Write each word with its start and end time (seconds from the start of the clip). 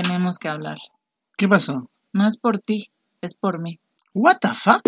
Tenemos 0.00 0.38
que 0.38 0.46
hablar. 0.48 0.78
¿Qué 1.36 1.48
pasó? 1.48 1.90
No 2.12 2.28
es 2.28 2.36
por 2.36 2.60
ti, 2.60 2.92
es 3.20 3.34
por 3.34 3.60
mí. 3.60 3.80
What 4.14 4.36
the 4.40 4.50
fuck? 4.54 4.80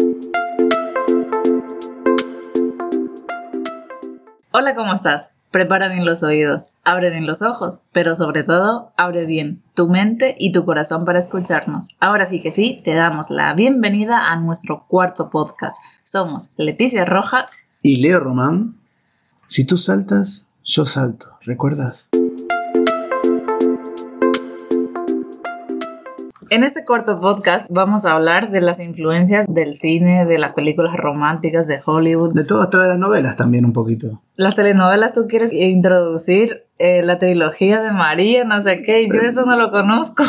Hola, 4.52 4.76
¿cómo 4.76 4.92
estás? 4.92 5.30
Prepara 5.50 5.88
bien 5.88 6.04
los 6.04 6.22
oídos, 6.22 6.74
abre 6.84 7.10
bien 7.10 7.26
los 7.26 7.42
ojos, 7.42 7.80
pero 7.90 8.14
sobre 8.14 8.44
todo, 8.44 8.92
abre 8.96 9.26
bien 9.26 9.64
tu 9.74 9.88
mente 9.88 10.36
y 10.38 10.52
tu 10.52 10.64
corazón 10.64 11.04
para 11.04 11.18
escucharnos. 11.18 11.88
Ahora 11.98 12.24
sí 12.24 12.40
que 12.40 12.52
sí, 12.52 12.80
te 12.84 12.94
damos 12.94 13.30
la 13.30 13.52
bienvenida 13.54 14.30
a 14.30 14.36
nuestro 14.36 14.86
cuarto 14.86 15.28
podcast. 15.28 15.82
Somos 16.04 16.50
Leticia 16.56 17.04
Rojas 17.04 17.58
Y 17.82 17.96
Leo 17.96 18.20
Román, 18.20 18.78
si 19.48 19.66
tú 19.66 19.76
saltas, 19.76 20.46
yo 20.62 20.86
salto, 20.86 21.36
¿recuerdas? 21.40 22.10
En 26.52 26.64
este 26.64 26.84
corto 26.84 27.20
podcast 27.20 27.70
vamos 27.70 28.04
a 28.06 28.14
hablar 28.14 28.50
de 28.50 28.60
las 28.60 28.80
influencias 28.80 29.46
del 29.48 29.76
cine, 29.76 30.26
de 30.26 30.36
las 30.36 30.52
películas 30.52 30.96
románticas 30.96 31.68
de 31.68 31.80
Hollywood. 31.86 32.34
De 32.34 32.42
todo, 32.42 32.60
hasta 32.62 32.82
de 32.82 32.88
las 32.88 32.98
novelas 32.98 33.36
también 33.36 33.64
un 33.64 33.72
poquito. 33.72 34.20
Las 34.34 34.56
telenovelas, 34.56 35.14
tú 35.14 35.28
quieres 35.28 35.52
introducir 35.52 36.64
eh, 36.78 37.04
la 37.04 37.18
trilogía 37.18 37.80
de 37.80 37.92
María, 37.92 38.42
no 38.42 38.60
sé 38.62 38.82
qué, 38.82 39.08
yo 39.08 39.20
eso 39.20 39.46
no 39.46 39.56
lo 39.56 39.70
conozco. 39.70 40.24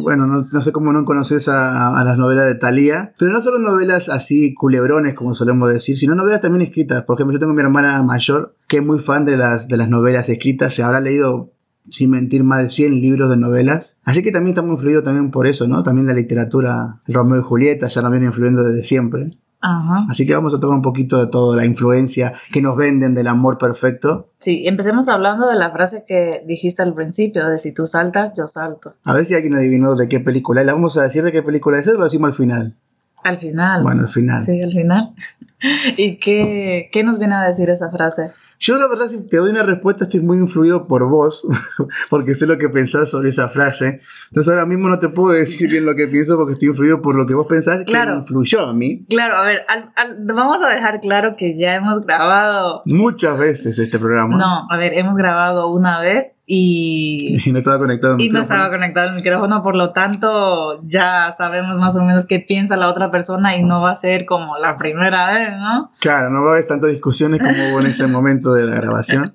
Bueno, 0.00 0.26
no, 0.26 0.34
no 0.34 0.60
sé 0.60 0.70
cómo 0.70 0.92
no 0.92 1.04
conoces 1.04 1.48
a, 1.48 1.98
a 1.98 2.04
las 2.04 2.18
novelas 2.18 2.44
de 2.44 2.54
Thalía, 2.54 3.12
pero 3.18 3.32
no 3.32 3.40
solo 3.40 3.58
novelas 3.58 4.08
así 4.08 4.54
culebrones, 4.54 5.14
como 5.14 5.34
solemos 5.34 5.70
decir, 5.70 5.98
sino 5.98 6.14
novelas 6.14 6.40
también 6.40 6.62
escritas. 6.62 7.02
Por 7.02 7.16
ejemplo, 7.16 7.32
yo 7.32 7.40
tengo 7.40 7.52
a 7.52 7.54
mi 7.56 7.62
hermana 7.62 8.00
mayor 8.04 8.54
que 8.68 8.76
es 8.76 8.84
muy 8.84 8.98
fan 8.98 9.24
de 9.24 9.36
las, 9.36 9.66
de 9.66 9.76
las 9.76 9.88
novelas 9.88 10.28
escritas, 10.28 10.72
se 10.72 10.82
habrá 10.82 11.00
leído 11.00 11.53
sin 11.88 12.10
mentir, 12.10 12.44
más 12.44 12.62
de 12.62 12.70
100 12.70 13.00
libros 13.00 13.30
de 13.30 13.36
novelas. 13.36 13.98
Así 14.04 14.22
que 14.22 14.32
también 14.32 14.54
estamos 14.54 14.72
influidos 14.72 15.04
también 15.04 15.30
por 15.30 15.46
eso, 15.46 15.68
¿no? 15.68 15.82
También 15.82 16.06
la 16.06 16.14
literatura, 16.14 17.00
Romeo 17.06 17.40
y 17.40 17.42
Julieta, 17.42 17.88
ya 17.88 18.02
nos 18.02 18.10
viene 18.10 18.26
influyendo 18.26 18.62
desde 18.62 18.82
siempre. 18.82 19.30
Ajá. 19.60 20.04
Así 20.10 20.26
que 20.26 20.34
vamos 20.34 20.52
a 20.54 20.60
tocar 20.60 20.76
un 20.76 20.82
poquito 20.82 21.24
de 21.24 21.30
todo, 21.30 21.56
la 21.56 21.64
influencia 21.64 22.34
que 22.52 22.60
nos 22.60 22.76
venden 22.76 23.14
del 23.14 23.26
amor 23.28 23.56
perfecto. 23.56 24.28
Sí, 24.38 24.64
empecemos 24.66 25.08
hablando 25.08 25.48
de 25.48 25.56
la 25.56 25.70
frase 25.70 26.04
que 26.06 26.44
dijiste 26.46 26.82
al 26.82 26.92
principio, 26.92 27.48
de 27.48 27.58
si 27.58 27.72
tú 27.72 27.86
saltas, 27.86 28.34
yo 28.36 28.46
salto. 28.46 28.94
A 29.04 29.14
ver 29.14 29.24
si 29.24 29.34
alguien 29.34 29.54
adivinó 29.54 29.96
de 29.96 30.06
qué 30.06 30.20
película 30.20 30.60
es. 30.60 30.66
¿La 30.66 30.74
vamos 30.74 30.98
a 30.98 31.02
decir 31.02 31.22
de 31.22 31.32
qué 31.32 31.42
película 31.42 31.78
es? 31.78 31.88
¿O 31.88 31.94
lo 31.94 32.04
decimos 32.04 32.28
al 32.28 32.34
final? 32.34 32.76
Al 33.22 33.38
final. 33.38 33.82
Bueno, 33.82 34.02
al 34.02 34.08
final. 34.08 34.42
Sí, 34.42 34.60
al 34.60 34.72
final. 34.72 35.14
¿Y 35.96 36.16
qué, 36.16 36.90
qué 36.92 37.02
nos 37.02 37.18
viene 37.18 37.34
a 37.34 37.46
decir 37.46 37.70
esa 37.70 37.90
frase? 37.90 38.32
Yo 38.60 38.78
la 38.78 38.86
verdad, 38.88 39.08
si 39.08 39.26
te 39.26 39.36
doy 39.38 39.50
una 39.50 39.62
respuesta, 39.62 40.04
estoy 40.04 40.20
muy 40.20 40.38
influido 40.38 40.86
por 40.86 41.08
vos, 41.08 41.46
porque 42.10 42.34
sé 42.34 42.46
lo 42.46 42.56
que 42.58 42.68
pensás 42.68 43.10
sobre 43.10 43.28
esa 43.28 43.48
frase. 43.48 44.00
Entonces 44.28 44.52
ahora 44.52 44.64
mismo 44.66 44.88
no 44.88 44.98
te 44.98 45.08
puedo 45.08 45.32
decir 45.32 45.68
bien 45.68 45.84
lo 45.84 45.94
que 45.94 46.06
pienso 46.08 46.36
porque 46.36 46.54
estoy 46.54 46.68
influido 46.68 47.00
por 47.02 47.14
lo 47.16 47.26
que 47.26 47.34
vos 47.34 47.46
pensás 47.48 47.84
Claro. 47.84 48.12
que 48.12 48.14
me 48.16 48.20
influyó 48.20 48.60
a 48.66 48.72
mí 48.72 49.04
Claro, 49.08 49.36
a 49.36 49.42
ver, 49.42 49.62
al- 49.68 49.92
al- 49.96 50.18
vamos 50.34 50.62
a 50.62 50.68
dejar 50.68 51.00
claro 51.00 51.34
que 51.36 51.56
ya 51.58 51.74
hemos 51.74 52.04
grabado. 52.06 52.82
muchas 52.86 53.38
veces 53.38 53.78
este 53.78 53.98
programa. 53.98 54.36
No, 54.38 54.66
a 54.70 54.76
ver, 54.76 54.96
hemos 54.96 55.16
grabado 55.16 55.68
una 55.72 56.00
vez 56.00 56.36
y, 56.46 57.38
Y 57.48 57.52
no 57.52 57.58
estaba 57.58 57.78
conectado 57.78 58.14
al 58.14 58.20
y 58.20 58.28
no 58.28 58.40
estaba 58.42 58.68
conectado 58.70 59.08
el 59.10 59.16
micrófono, 59.16 59.62
por 59.62 59.76
lo 59.76 59.88
tanto 59.90 60.80
ya 60.82 61.30
sabemos 61.36 61.78
más 61.78 61.96
o 61.96 62.02
menos 62.02 62.26
qué 62.26 62.38
piensa 62.40 62.76
la 62.76 62.88
otra 62.88 63.10
persona 63.10 63.56
y 63.56 63.62
no 63.62 63.80
va 63.80 63.92
a 63.92 63.94
ser 63.94 64.26
como 64.26 64.58
la 64.58 64.76
primera 64.76 65.32
vez, 65.32 65.50
¿no? 65.58 65.90
Claro, 66.00 66.30
no 66.30 66.42
va 66.42 66.48
a 66.48 66.52
haber 66.52 66.66
tantas 66.66 66.90
discusiones 66.90 67.40
como 67.40 67.52
hubo 67.70 67.80
en 67.80 67.86
ese 67.86 68.06
momento 68.06 68.52
de 68.52 68.66
la 68.66 68.76
grabación. 68.76 69.32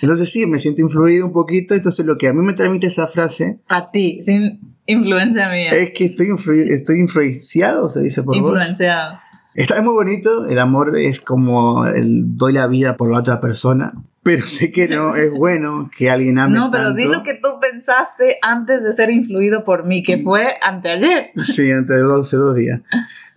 Entonces 0.00 0.30
sí, 0.32 0.46
me 0.46 0.58
siento 0.58 0.82
influido 0.82 1.26
un 1.26 1.32
poquito. 1.32 1.74
Entonces 1.74 2.04
lo 2.06 2.16
que 2.16 2.28
a 2.28 2.32
mí 2.32 2.40
me 2.44 2.52
transmite 2.54 2.88
esa 2.88 3.06
frase 3.06 3.60
A 3.68 3.90
ti, 3.90 4.20
sin 4.24 4.74
influencia 4.86 5.48
mía. 5.48 5.70
es 5.70 5.92
que 5.92 6.06
estoy, 6.06 6.26
influ- 6.26 6.70
estoy 6.70 6.98
influenciado, 6.98 7.88
se 7.88 8.00
dice 8.00 8.22
por 8.24 8.36
vos. 8.40 8.48
Influenciado. 8.52 9.16
Está 9.54 9.76
es 9.76 9.84
muy 9.84 9.92
bonito, 9.94 10.46
el 10.46 10.58
amor 10.58 10.96
es 10.98 11.20
como 11.20 11.84
el 11.86 12.36
doy 12.36 12.54
la 12.54 12.66
vida 12.66 12.96
por 12.96 13.12
la 13.12 13.18
otra 13.20 13.38
persona, 13.40 13.92
pero 14.22 14.46
sé 14.46 14.70
que 14.70 14.86
no 14.88 15.16
es 15.16 15.30
bueno 15.30 15.90
que 15.96 16.10
alguien 16.10 16.38
ame 16.38 16.54
No, 16.56 16.70
pero 16.70 16.84
tanto. 16.84 16.96
di 16.98 17.04
lo 17.04 17.22
que 17.22 17.34
tú 17.34 17.58
pensaste 17.60 18.38
antes 18.42 18.84
de 18.84 18.92
ser 18.92 19.10
influido 19.10 19.64
por 19.64 19.84
mí, 19.84 20.02
que 20.02 20.18
fue 20.18 20.54
anteayer. 20.62 21.30
Sí, 21.42 21.70
antes 21.70 21.96
de 21.96 22.02
dos, 22.02 22.30
dos 22.30 22.54
días. 22.56 22.80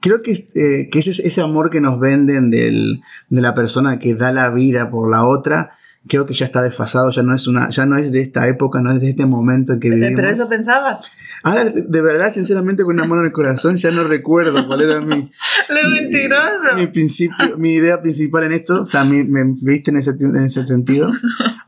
Creo 0.01 0.21
que, 0.21 0.33
eh, 0.33 0.89
que 0.91 0.99
ese, 0.99 1.09
ese 1.27 1.41
amor 1.41 1.71
que 1.71 1.81
nos 1.81 1.99
venden 1.99 2.51
del, 2.51 3.01
de 3.29 3.41
la 3.41 3.55
persona 3.55 3.97
que 3.97 4.13
da 4.13 4.31
la 4.31 4.51
vida 4.51 4.91
por 4.91 5.09
la 5.09 5.25
otra, 5.25 5.71
creo 6.07 6.25
que 6.25 6.33
ya 6.33 6.45
está 6.45 6.61
desfasado, 6.61 7.09
ya 7.11 7.23
no 7.23 7.33
es 7.35 7.47
una, 7.47 7.69
ya 7.69 7.85
no 7.85 7.97
es 7.97 8.11
de 8.11 8.21
esta 8.21 8.47
época, 8.47 8.81
no 8.81 8.91
es 8.91 9.01
de 9.01 9.09
este 9.09 9.25
momento 9.25 9.73
en 9.73 9.79
que 9.79 9.89
vivimos. 9.89 10.11
Pero 10.15 10.29
eso 10.29 10.47
pensabas. 10.49 11.11
Ahora, 11.43 11.65
de 11.65 12.01
verdad, 12.01 12.31
sinceramente, 12.33 12.83
con 12.83 12.95
una 12.95 13.05
mano 13.05 13.21
en 13.21 13.27
el 13.27 13.31
corazón, 13.33 13.75
ya 13.77 13.91
no 13.91 14.03
recuerdo 14.03 14.65
cuál 14.67 14.81
era 14.81 15.01
mi, 15.01 15.31
¡Le 15.69 16.01
mentiroso! 16.01 16.75
mi 16.77 16.87
principio, 16.87 17.57
mi 17.57 17.73
idea 17.73 18.01
principal 18.01 18.43
en 18.45 18.51
esto, 18.53 18.81
o 18.81 18.85
sea, 18.85 19.03
mi- 19.03 19.23
me 19.23 19.43
viste 19.63 19.91
en 19.91 19.97
ese, 19.97 20.11
en 20.19 20.35
ese 20.45 20.65
sentido. 20.67 21.09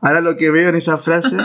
Ahora 0.00 0.20
lo 0.20 0.36
que 0.36 0.50
veo 0.50 0.68
en 0.68 0.76
esa 0.76 0.96
frase 0.98 1.36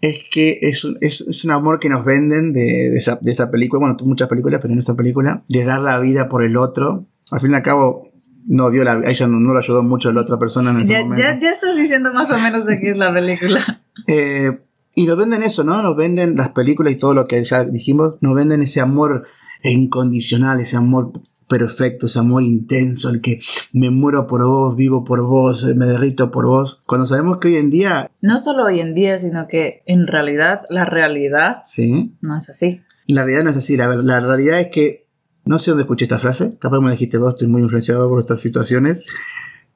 es 0.00 0.20
que 0.30 0.58
es 0.62 0.84
un, 0.84 0.96
es, 1.00 1.20
es 1.22 1.44
un 1.44 1.50
amor 1.50 1.80
que 1.80 1.88
nos 1.88 2.04
venden 2.04 2.52
de, 2.52 2.60
de 2.90 2.96
esa, 2.96 3.18
de 3.20 3.32
esa 3.32 3.50
película, 3.50 3.80
bueno, 3.80 3.96
muchas 4.04 4.28
películas, 4.28 4.60
pero 4.62 4.72
en 4.72 4.78
esa 4.78 4.94
película, 4.94 5.42
de 5.48 5.64
dar 5.64 5.80
la 5.80 5.98
vida 5.98 6.28
por 6.28 6.44
el 6.44 6.56
otro. 6.56 7.06
Al 7.32 7.40
fin 7.40 7.50
y 7.50 7.54
al 7.56 7.62
cabo, 7.62 8.08
no 8.46 8.70
dio 8.70 8.84
la 8.84 8.92
a 8.92 9.10
ella 9.10 9.26
no, 9.26 9.38
no 9.40 9.52
le 9.52 9.58
ayudó 9.58 9.82
mucho 9.82 10.08
a 10.08 10.12
la 10.12 10.20
otra 10.22 10.38
persona 10.38 10.70
en 10.70 10.78
ese 10.80 10.92
Ya, 10.92 11.00
momento. 11.00 11.22
ya, 11.22 11.38
ya 11.38 11.50
estás 11.50 11.76
diciendo 11.76 12.12
más 12.12 12.30
o 12.30 12.38
menos 12.38 12.64
de 12.66 12.78
qué 12.78 12.90
es 12.90 12.96
la 12.96 13.12
película. 13.12 13.82
Eh, 14.06 14.60
y 14.94 15.04
nos 15.06 15.18
venden 15.18 15.42
eso, 15.42 15.64
¿no? 15.64 15.82
Nos 15.82 15.94
venden 15.96 16.34
las 16.36 16.50
películas 16.50 16.92
y 16.92 16.96
todo 16.96 17.12
lo 17.14 17.26
que 17.26 17.44
ya 17.44 17.64
dijimos, 17.64 18.14
nos 18.20 18.34
venden 18.34 18.62
ese 18.62 18.80
amor 18.80 19.26
incondicional, 19.62 20.60
ese 20.60 20.76
amor 20.76 21.12
perfecto, 21.48 22.06
ese 22.06 22.18
amor 22.18 22.42
intenso, 22.42 23.08
el 23.10 23.20
que 23.20 23.40
me 23.72 23.90
muero 23.90 24.26
por 24.26 24.44
vos, 24.46 24.76
vivo 24.76 25.02
por 25.04 25.22
vos, 25.26 25.64
me 25.76 25.86
derrito 25.86 26.30
por 26.30 26.46
vos. 26.46 26.82
Cuando 26.86 27.06
sabemos 27.06 27.38
que 27.38 27.48
hoy 27.48 27.56
en 27.56 27.70
día, 27.70 28.10
No 28.20 28.38
solo 28.38 28.64
hoy 28.66 28.80
en 28.80 28.94
día, 28.94 29.18
sino 29.18 29.46
que 29.48 29.82
en 29.86 30.06
realidad 30.06 30.60
la 30.70 30.84
realidad 30.84 31.58
sí, 31.64 32.14
no 32.20 32.36
es 32.36 32.48
así. 32.50 32.82
la 33.06 33.24
realidad 33.24 33.44
no 33.44 33.50
es 33.50 33.56
así, 33.56 33.76
la, 33.76 33.88
la 33.96 34.20
realidad 34.20 34.60
es 34.60 34.68
que, 34.68 35.07
no 35.48 35.58
sé 35.58 35.70
dónde 35.70 35.82
escuché 35.82 36.04
esta 36.04 36.18
frase, 36.18 36.56
capaz 36.58 36.80
me 36.80 36.90
dijiste 36.90 37.18
vos, 37.18 37.30
estoy 37.30 37.48
muy 37.48 37.62
influenciado 37.62 38.08
por 38.08 38.20
estas 38.20 38.40
situaciones. 38.40 39.06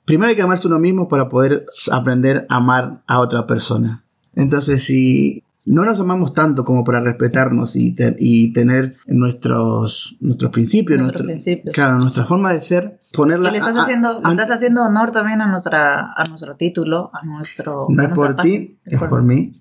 Primero 0.05 0.31
hay 0.31 0.37
que 0.37 0.43
amarse 0.43 0.66
uno 0.69 0.78
mismo 0.78 1.09
para 1.09 1.28
poder 1.28 1.65
aprender 1.91 2.47
a 2.49 2.56
amar 2.56 3.03
a 3.06 3.19
otra 3.21 3.47
persona. 3.47 4.05
Entonces, 4.34 4.84
si 4.84 5.44
no 5.66 5.84
nos 5.84 5.99
amamos 6.00 6.32
tanto 6.32 6.65
como 6.65 6.82
para 6.84 7.00
respetarnos 7.00 7.77
y, 7.77 7.94
te- 7.94 8.16
y 8.19 8.53
tener 8.53 8.94
nuestros, 9.06 10.16
nuestros 10.21 10.50
principios, 10.50 10.99
Nuestros 10.99 11.25
nuestro- 11.25 11.27
principios. 11.27 11.75
claro, 11.75 11.99
nuestra 11.99 12.25
forma 12.25 12.53
de 12.53 12.61
ser, 12.61 12.99
ponerla... 13.12 13.49
Y 13.49 13.53
le 13.53 13.59
estás 13.59 13.77
a- 13.77 13.81
a- 13.81 13.82
haciendo, 13.82 14.21
le 14.21 14.28
a- 14.28 14.31
estás 14.32 14.50
haciendo 14.50 14.82
honor 14.82 15.11
también 15.12 15.41
a 15.41 15.47
nuestra, 15.49 16.12
a 16.12 16.25
nuestro 16.28 16.56
título, 16.56 17.11
a 17.15 17.25
nuestro. 17.25 17.87
no 17.88 18.03
a 18.03 18.06
es 18.06 18.15
por 18.15 18.37
ti, 18.37 18.77
es 18.84 18.99
por 18.99 19.22
mí. 19.22 19.53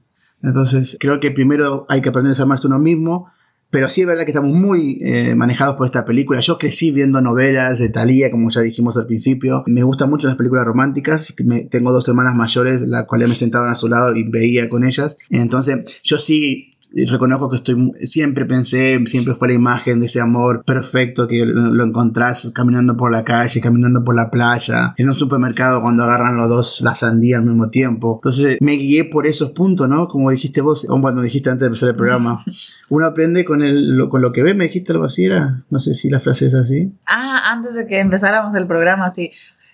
Entonces, 0.41 0.97
creo 0.99 1.19
que 1.19 1.29
primero 1.31 1.85
hay 1.87 2.01
que 2.01 2.09
aprender 2.09 2.33
a 2.37 2.43
amarse 2.43 2.65
uno 2.67 2.79
mismo. 2.79 3.27
Pero 3.71 3.89
sí 3.89 4.01
es 4.01 4.07
verdad 4.07 4.25
que 4.25 4.31
estamos 4.31 4.53
muy 4.55 4.99
eh, 5.01 5.33
manejados 5.33 5.77
por 5.77 5.85
esta 5.85 6.03
película. 6.05 6.41
Yo 6.41 6.57
crecí 6.57 6.91
viendo 6.91 7.21
novelas 7.21 7.79
de 7.79 7.89
Thalía, 7.89 8.29
como 8.29 8.49
ya 8.49 8.61
dijimos 8.61 8.97
al 8.97 9.05
principio. 9.07 9.63
Me 9.65 9.83
gustan 9.83 10.09
mucho 10.09 10.27
las 10.27 10.35
películas 10.35 10.65
románticas. 10.65 11.33
Me- 11.45 11.63
tengo 11.65 11.91
dos 11.93 12.07
hermanas 12.09 12.35
mayores, 12.35 12.81
las 12.81 13.05
cuales 13.05 13.29
me 13.29 13.35
sentaban 13.35 13.69
a 13.69 13.75
su 13.75 13.87
lado 13.87 14.13
y 14.15 14.23
veía 14.29 14.69
con 14.69 14.83
ellas. 14.83 15.15
Entonces, 15.29 16.01
yo 16.03 16.17
sí 16.17 16.70
reconozco 17.07 17.49
que 17.49 17.57
estoy 17.57 17.91
siempre 17.99 18.45
pensé, 18.45 19.01
siempre 19.05 19.35
fue 19.35 19.49
la 19.49 19.53
imagen 19.53 19.99
de 19.99 20.07
ese 20.07 20.21
amor 20.21 20.63
perfecto 20.65 21.27
que 21.27 21.45
lo, 21.45 21.73
lo 21.73 21.83
encontrás 21.83 22.51
caminando 22.53 22.97
por 22.97 23.11
la 23.11 23.23
calle, 23.23 23.61
caminando 23.61 24.03
por 24.03 24.15
la 24.15 24.29
playa, 24.29 24.93
en 24.97 25.09
un 25.09 25.15
supermercado 25.15 25.81
cuando 25.81 26.03
agarran 26.03 26.37
los 26.37 26.49
dos 26.49 26.81
la 26.81 26.95
sandía 26.95 27.37
al 27.37 27.45
mismo 27.45 27.69
tiempo. 27.69 28.19
Entonces 28.21 28.57
me 28.61 28.73
guié 28.73 29.05
por 29.05 29.27
esos 29.27 29.51
puntos, 29.51 29.87
¿no? 29.87 30.07
Como 30.07 30.31
dijiste 30.31 30.61
vos, 30.61 30.85
o 30.89 30.99
cuando 31.01 31.21
dijiste 31.21 31.49
antes 31.49 31.61
de 31.61 31.67
empezar 31.67 31.89
el 31.89 31.95
programa. 31.95 32.37
Uno 32.89 33.05
aprende 33.05 33.45
con, 33.45 33.61
el, 33.61 33.95
lo, 33.95 34.09
con 34.09 34.21
lo 34.21 34.31
que 34.31 34.43
ve, 34.43 34.53
me 34.53 34.65
dijiste 34.65 34.91
algo 34.91 35.05
así, 35.05 35.25
era, 35.25 35.63
no 35.69 35.79
sé 35.79 35.93
si 35.93 36.09
la 36.09 36.19
frase 36.19 36.47
es 36.47 36.53
así. 36.53 36.91
Ah, 37.05 37.51
antes 37.51 37.75
de 37.75 37.87
que 37.87 37.99
empezáramos 37.99 38.53
el 38.55 38.67
programa, 38.67 39.09
sí. 39.09 39.31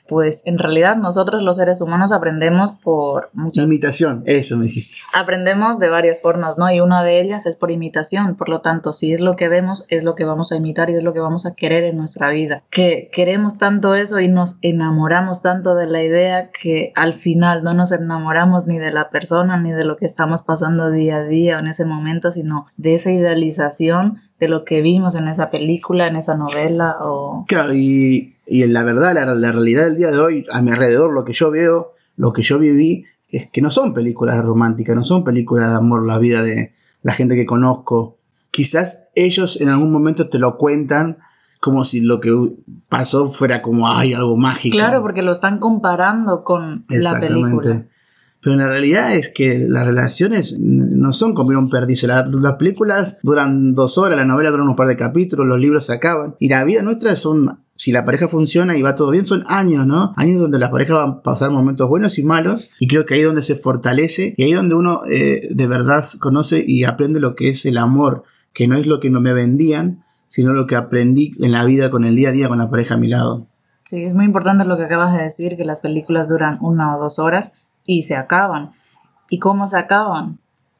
Pues 0.07 0.43
en 0.45 0.57
realidad 0.57 0.95
nosotros 0.95 1.43
los 1.43 1.57
seres 1.57 1.81
humanos 1.81 2.11
aprendemos 2.11 2.71
por 2.83 3.29
muchas 3.33 3.65
Imitación, 3.65 4.21
eso 4.25 4.57
me 4.57 4.65
dijiste. 4.65 4.97
aprendemos 5.13 5.79
de 5.79 5.89
varias 5.89 6.21
formas, 6.21 6.57
¿no? 6.57 6.71
Y 6.71 6.79
una 6.79 7.03
de 7.03 7.19
ellas 7.21 7.45
es 7.45 7.55
por 7.55 7.71
imitación, 7.71 8.35
por 8.35 8.49
lo 8.49 8.61
tanto, 8.61 8.93
si 8.93 9.11
es 9.11 9.19
lo 9.19 9.35
que 9.35 9.49
vemos, 9.49 9.85
es 9.89 10.03
lo 10.03 10.15
que 10.15 10.25
vamos 10.25 10.51
a 10.51 10.55
imitar 10.55 10.89
y 10.89 10.95
es 10.95 11.03
lo 11.03 11.13
que 11.13 11.19
vamos 11.19 11.45
a 11.45 11.55
querer 11.55 11.83
en 11.83 11.97
nuestra 11.97 12.29
vida. 12.29 12.63
Que 12.69 13.09
queremos 13.11 13.57
tanto 13.57 13.95
eso 13.95 14.19
y 14.19 14.27
nos 14.27 14.57
enamoramos 14.61 15.41
tanto 15.41 15.75
de 15.75 15.87
la 15.87 16.03
idea 16.03 16.49
que 16.51 16.91
al 16.95 17.13
final 17.13 17.63
no 17.63 17.73
nos 17.73 17.91
enamoramos 17.91 18.65
ni 18.65 18.77
de 18.77 18.91
la 18.91 19.09
persona 19.09 19.57
ni 19.57 19.71
de 19.71 19.85
lo 19.85 19.97
que 19.97 20.05
estamos 20.05 20.41
pasando 20.41 20.89
día 20.91 21.17
a 21.17 21.23
día 21.23 21.57
o 21.57 21.59
en 21.59 21.67
ese 21.67 21.85
momento, 21.85 22.31
sino 22.31 22.67
de 22.77 22.95
esa 22.95 23.11
idealización 23.11 24.21
de 24.39 24.47
lo 24.47 24.65
que 24.65 24.81
vimos 24.81 25.15
en 25.15 25.27
esa 25.27 25.49
película, 25.49 26.07
en 26.07 26.15
esa 26.15 26.37
novela 26.37 26.97
o... 27.01 27.45
Claro, 27.47 27.73
y, 27.73 28.35
y 28.45 28.63
en 28.63 28.73
la 28.73 28.83
verdad, 28.83 29.13
la, 29.13 29.25
la 29.25 29.51
realidad 29.51 29.85
del 29.85 29.97
día 29.97 30.11
de 30.11 30.19
hoy, 30.19 30.45
a 30.51 30.61
mi 30.61 30.71
alrededor, 30.71 31.13
lo 31.13 31.25
que 31.25 31.33
yo 31.33 31.51
veo, 31.51 31.93
lo 32.15 32.33
que 32.33 32.43
yo 32.43 32.59
viví, 32.59 33.05
es 33.29 33.49
que 33.49 33.61
no 33.61 33.71
son 33.71 33.93
películas 33.93 34.43
románticas, 34.45 34.95
no 34.95 35.03
son 35.03 35.23
películas 35.23 35.71
de 35.71 35.77
amor, 35.77 36.05
la 36.05 36.17
vida 36.17 36.43
de, 36.43 36.73
la 37.01 37.13
gente 37.13 37.35
que 37.35 37.45
conozco. 37.45 38.17
Quizás 38.51 39.07
ellos 39.15 39.61
en 39.61 39.69
algún 39.69 39.91
momento 39.91 40.29
te 40.29 40.39
lo 40.39 40.57
cuentan 40.57 41.19
como 41.61 41.83
si 41.83 42.01
lo 42.01 42.19
que 42.19 42.31
pasó 42.89 43.27
fuera 43.27 43.61
como 43.61 43.87
ay, 43.89 44.13
algo 44.13 44.35
mágico. 44.35 44.75
Claro, 44.77 45.01
porque 45.01 45.21
lo 45.21 45.31
están 45.31 45.59
comparando 45.59 46.43
con 46.43 46.85
la 46.89 47.19
película. 47.19 47.85
Pero 48.41 48.55
la 48.55 48.67
realidad 48.67 49.15
es 49.15 49.29
que 49.29 49.65
las 49.67 49.85
relaciones 49.85 50.59
no 50.59 51.11
son 51.11 51.33
como 51.33 51.57
un 51.57 51.69
perdiz. 51.69 52.03
Las, 52.03 52.27
las 52.29 52.55
películas 52.55 53.17
duran 53.23 53.73
dos 53.73 53.97
horas, 53.97 54.17
la 54.17 54.25
novela 54.25 54.51
dura 54.51 54.63
un 54.63 54.75
par 54.75 54.87
de 54.87 54.95
capítulos, 54.95 55.45
los 55.45 55.59
libros 55.59 55.85
se 55.87 55.93
acaban. 55.93 56.35
Y 56.39 56.49
la 56.49 56.63
vida 56.63 56.81
nuestra 56.81 57.15
son 57.15 57.59
si 57.77 57.91
la 57.91 58.05
pareja 58.05 58.27
funciona 58.27 58.75
y 58.75 58.81
va 58.81 58.95
todo 58.95 59.11
bien, 59.11 59.25
son 59.25 59.43
años, 59.47 59.85
¿no? 59.85 60.13
Años 60.17 60.39
donde 60.39 60.57
la 60.57 60.71
pareja 60.71 60.95
va 60.95 61.03
a 61.03 61.21
pasar 61.21 61.51
momentos 61.51 61.87
buenos 61.87 62.17
y 62.17 62.23
malos. 62.23 62.71
Y 62.79 62.87
creo 62.87 63.05
que 63.05 63.13
ahí 63.13 63.19
es 63.21 63.25
donde 63.27 63.43
se 63.43 63.55
fortalece 63.55 64.33
y 64.35 64.43
ahí 64.43 64.51
es 64.51 64.57
donde 64.57 64.75
uno 64.75 65.01
eh, 65.09 65.47
de 65.51 65.67
verdad 65.67 66.03
conoce 66.19 66.63
y 66.65 66.85
aprende 66.85 67.19
lo 67.19 67.35
que 67.35 67.49
es 67.49 67.65
el 67.65 67.77
amor, 67.77 68.23
que 68.53 68.67
no 68.67 68.77
es 68.77 68.87
lo 68.87 68.99
que 68.99 69.11
no 69.11 69.21
me 69.21 69.33
vendían, 69.33 70.03
sino 70.25 70.53
lo 70.53 70.65
que 70.65 70.75
aprendí 70.75 71.35
en 71.39 71.51
la 71.51 71.65
vida 71.65 71.91
con 71.91 72.03
el 72.03 72.15
día 72.15 72.29
a 72.29 72.31
día 72.31 72.49
con 72.49 72.57
la 72.57 72.69
pareja 72.69 72.95
a 72.95 72.97
mi 72.97 73.07
lado. 73.07 73.47
Sí, 73.83 74.03
es 74.03 74.13
muy 74.13 74.25
importante 74.25 74.65
lo 74.65 74.75
que 74.75 74.83
acabas 74.83 75.13
de 75.15 75.23
decir, 75.23 75.55
que 75.55 75.63
las 75.63 75.79
películas 75.79 76.29
duran 76.29 76.57
una 76.61 76.97
o 76.97 76.99
dos 76.99 77.19
horas 77.19 77.53
y 77.87 78.03
se 78.03 78.15
acaban. 78.15 78.73
¿Y 79.29 79.39
cómo 79.39 79.65
se 79.65 79.79
acaban? 79.79 80.39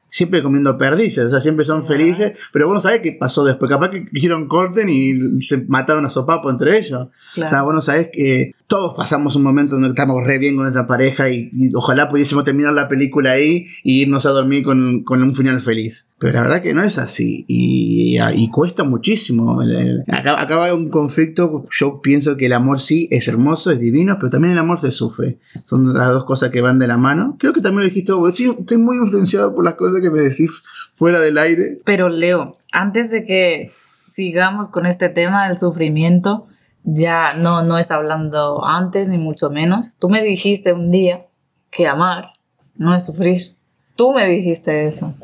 Siempre 0.09 0.42
comiendo 0.42 0.77
perdices, 0.77 1.25
o 1.25 1.30
sea, 1.30 1.42
siempre 1.42 1.65
son 1.65 1.83
felices, 1.83 2.33
pero 2.51 2.68
vos 2.68 2.75
no 2.75 2.81
sabés 2.81 3.01
qué 3.01 3.13
pasó 3.13 3.44
después, 3.45 3.69
capaz 3.69 3.92
que 3.92 4.06
hicieron 4.12 4.48
corten 4.48 4.89
y 4.89 5.42
se 5.42 5.65
mataron 5.68 6.06
a 6.06 6.09
sopapo 6.09 6.50
entre 6.50 6.77
ellos. 6.77 7.07
O 7.42 7.48
sea, 7.48 7.62
vos 7.63 7.74
no 7.74 7.81
sabés 7.81 8.09
que 8.12 8.54
todos 8.68 8.95
pasamos 8.95 9.36
un 9.38 9.44
momento 9.44 9.75
donde 9.75 9.89
estamos 9.89 10.25
re 10.25 10.39
bien 10.39 10.56
con 10.56 10.63
nuestra 10.63 10.86
pareja 10.86 11.30
y, 11.30 11.50
ojalá 11.74 12.09
pudiésemos 12.09 12.44
terminar 12.44 12.74
la 12.74 12.89
película 12.89 13.31
ahí 13.31 13.65
y 13.83 14.01
irnos 14.01 14.25
a 14.25 14.31
dormir 14.31 14.63
con, 14.63 15.06
un 15.07 15.36
final 15.36 15.62
feliz. 15.62 16.09
Pero 16.19 16.33
la 16.33 16.42
verdad 16.42 16.62
que 16.62 16.74
no 16.74 16.83
es 16.83 16.98
así 16.98 17.45
y, 17.48 18.18
cuesta 18.51 18.83
muchísimo. 18.83 19.62
Acá, 20.07 20.42
acá 20.42 20.74
un 20.74 20.89
conflicto, 20.89 21.65
yo 21.71 22.01
pienso 22.01 22.36
que 22.36 22.48
el 22.48 22.54
amor 22.54 22.81
sí 22.81 23.07
es 23.12 23.27
hermoso, 23.27 23.71
es 23.71 23.80
divino, 23.80 24.18
pero 24.19 24.31
también 24.31 24.54
el 24.54 24.59
amor 24.59 24.80
se 24.80 24.92
sufre. 24.92 25.38
Son 25.63 25.94
las 25.94 26.09
dos 26.09 26.25
cosas 26.25 26.50
que 26.50 26.62
van 26.62 26.80
de 26.80 26.88
la 26.88 26.98
mano. 26.98 27.38
Creo 27.39 27.54
que 27.54 27.62
también 27.62 27.81
lo 27.81 27.86
dijiste 27.86 28.12
estoy, 28.27 28.45
estoy 28.59 28.77
muy 28.77 28.98
influenciado 28.98 29.56
por 29.56 29.63
las 29.63 29.75
cosas 29.75 29.97
que 30.02 30.10
me 30.10 30.20
decís 30.20 30.64
fuera 30.94 31.20
del 31.20 31.38
aire. 31.38 31.80
Pero 31.86 32.10
Leo, 32.10 32.58
antes 32.72 33.12
de 33.12 33.26
que 33.26 33.72
sigamos 34.08 34.68
con 34.68 34.86
este 34.86 35.10
tema 35.10 35.48
del 35.48 35.58
sufrimiento, 35.58 36.48
ya 36.84 37.34
no, 37.34 37.64
no 37.64 37.78
es 37.78 37.92
hablando 37.92 38.66
antes 38.66 39.10
ni 39.10 39.18
mucho 39.18 39.50
menos. 39.50 39.94
Tú 40.00 40.10
me 40.10 40.24
dijiste 40.24 40.74
un 40.74 40.90
día 40.90 41.26
que 41.70 41.88
amar 41.88 42.32
no 42.78 42.96
es 42.96 43.06
sufrir. 43.06 43.56
Tú 43.96 44.14
me 44.14 44.28
dijiste 44.28 44.88
eso. 44.88 45.16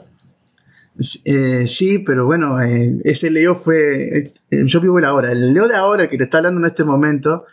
Eh, 1.25 1.65
sí, 1.67 1.99
pero 1.99 2.25
bueno, 2.25 2.61
eh, 2.61 2.99
ese 3.03 3.31
Leo 3.31 3.55
fue. 3.55 4.17
Eh, 4.17 4.33
yo 4.65 4.81
vivo 4.81 4.99
el 4.99 5.05
ahora. 5.05 5.31
El 5.31 5.53
Leo 5.53 5.67
de 5.67 5.75
ahora 5.75 6.09
que 6.09 6.17
te 6.17 6.25
está 6.25 6.37
hablando 6.37 6.59
en 6.59 6.67
este 6.67 6.83
momento, 6.83 7.45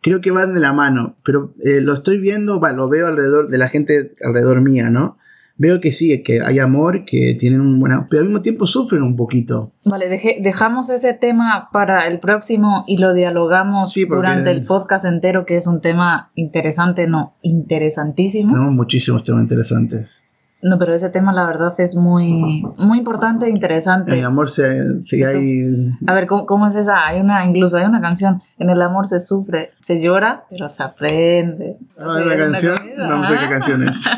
creo 0.00 0.20
que 0.20 0.30
van 0.30 0.54
de 0.54 0.60
la 0.60 0.72
mano. 0.72 1.16
Pero 1.24 1.54
lo 1.58 1.94
estoy 1.94 2.18
viendo, 2.18 2.60
lo 2.60 2.88
veo 2.88 3.06
alrededor 3.06 3.48
de 3.48 3.58
la 3.58 3.68
gente 3.68 4.14
alrededor 4.22 4.60
mía, 4.60 4.90
¿no? 4.90 5.18
Veo 5.56 5.80
que 5.80 5.92
sí, 5.92 6.22
que 6.22 6.40
hay 6.40 6.58
amor, 6.58 7.04
que 7.04 7.36
tienen 7.38 7.60
un 7.60 7.78
buen... 7.78 7.92
Pero 8.08 8.22
al 8.22 8.28
mismo 8.28 8.42
tiempo 8.42 8.66
sufren 8.66 9.02
un 9.02 9.16
poquito. 9.16 9.72
Vale, 9.84 10.08
dejamos 10.40 10.90
ese 10.90 11.14
tema 11.14 11.68
para 11.72 12.06
el 12.06 12.18
próximo 12.18 12.84
y 12.86 12.98
lo 12.98 13.14
dialogamos 13.14 13.94
durante 14.08 14.50
el 14.50 14.64
podcast 14.64 15.04
entero, 15.04 15.46
que 15.46 15.56
es 15.56 15.66
un 15.66 15.80
tema 15.80 16.30
interesante, 16.34 17.06
no, 17.06 17.36
interesantísimo. 17.42 18.52
Tenemos 18.52 18.74
muchísimos 18.74 19.22
temas 19.22 19.42
interesantes. 19.42 20.23
No, 20.64 20.78
pero 20.78 20.94
ese 20.94 21.10
tema 21.10 21.34
la 21.34 21.44
verdad 21.44 21.74
es 21.76 21.94
muy, 21.94 22.64
muy 22.78 22.96
importante 22.96 23.44
e 23.44 23.50
interesante. 23.50 24.18
El 24.18 24.24
amor 24.24 24.48
se, 24.48 25.02
se 25.02 25.26
hay... 25.26 25.90
A 26.06 26.14
ver, 26.14 26.26
¿cómo, 26.26 26.66
es 26.66 26.74
esa? 26.74 27.04
Hay 27.04 27.20
una, 27.20 27.44
incluso 27.44 27.76
hay 27.76 27.84
una 27.84 28.00
canción, 28.00 28.40
en 28.58 28.70
el 28.70 28.80
amor 28.80 29.04
se 29.04 29.20
sufre, 29.20 29.72
se 29.80 30.00
llora, 30.00 30.46
pero 30.48 30.70
se 30.70 30.82
aprende. 30.82 31.76
Ah, 31.98 32.16
¿Hay 32.16 32.24
una 32.24 32.36
canción? 32.38 32.76
no 32.96 33.28
sé 33.28 33.38
qué 33.38 33.48
canción 33.50 33.88
es. 33.88 34.10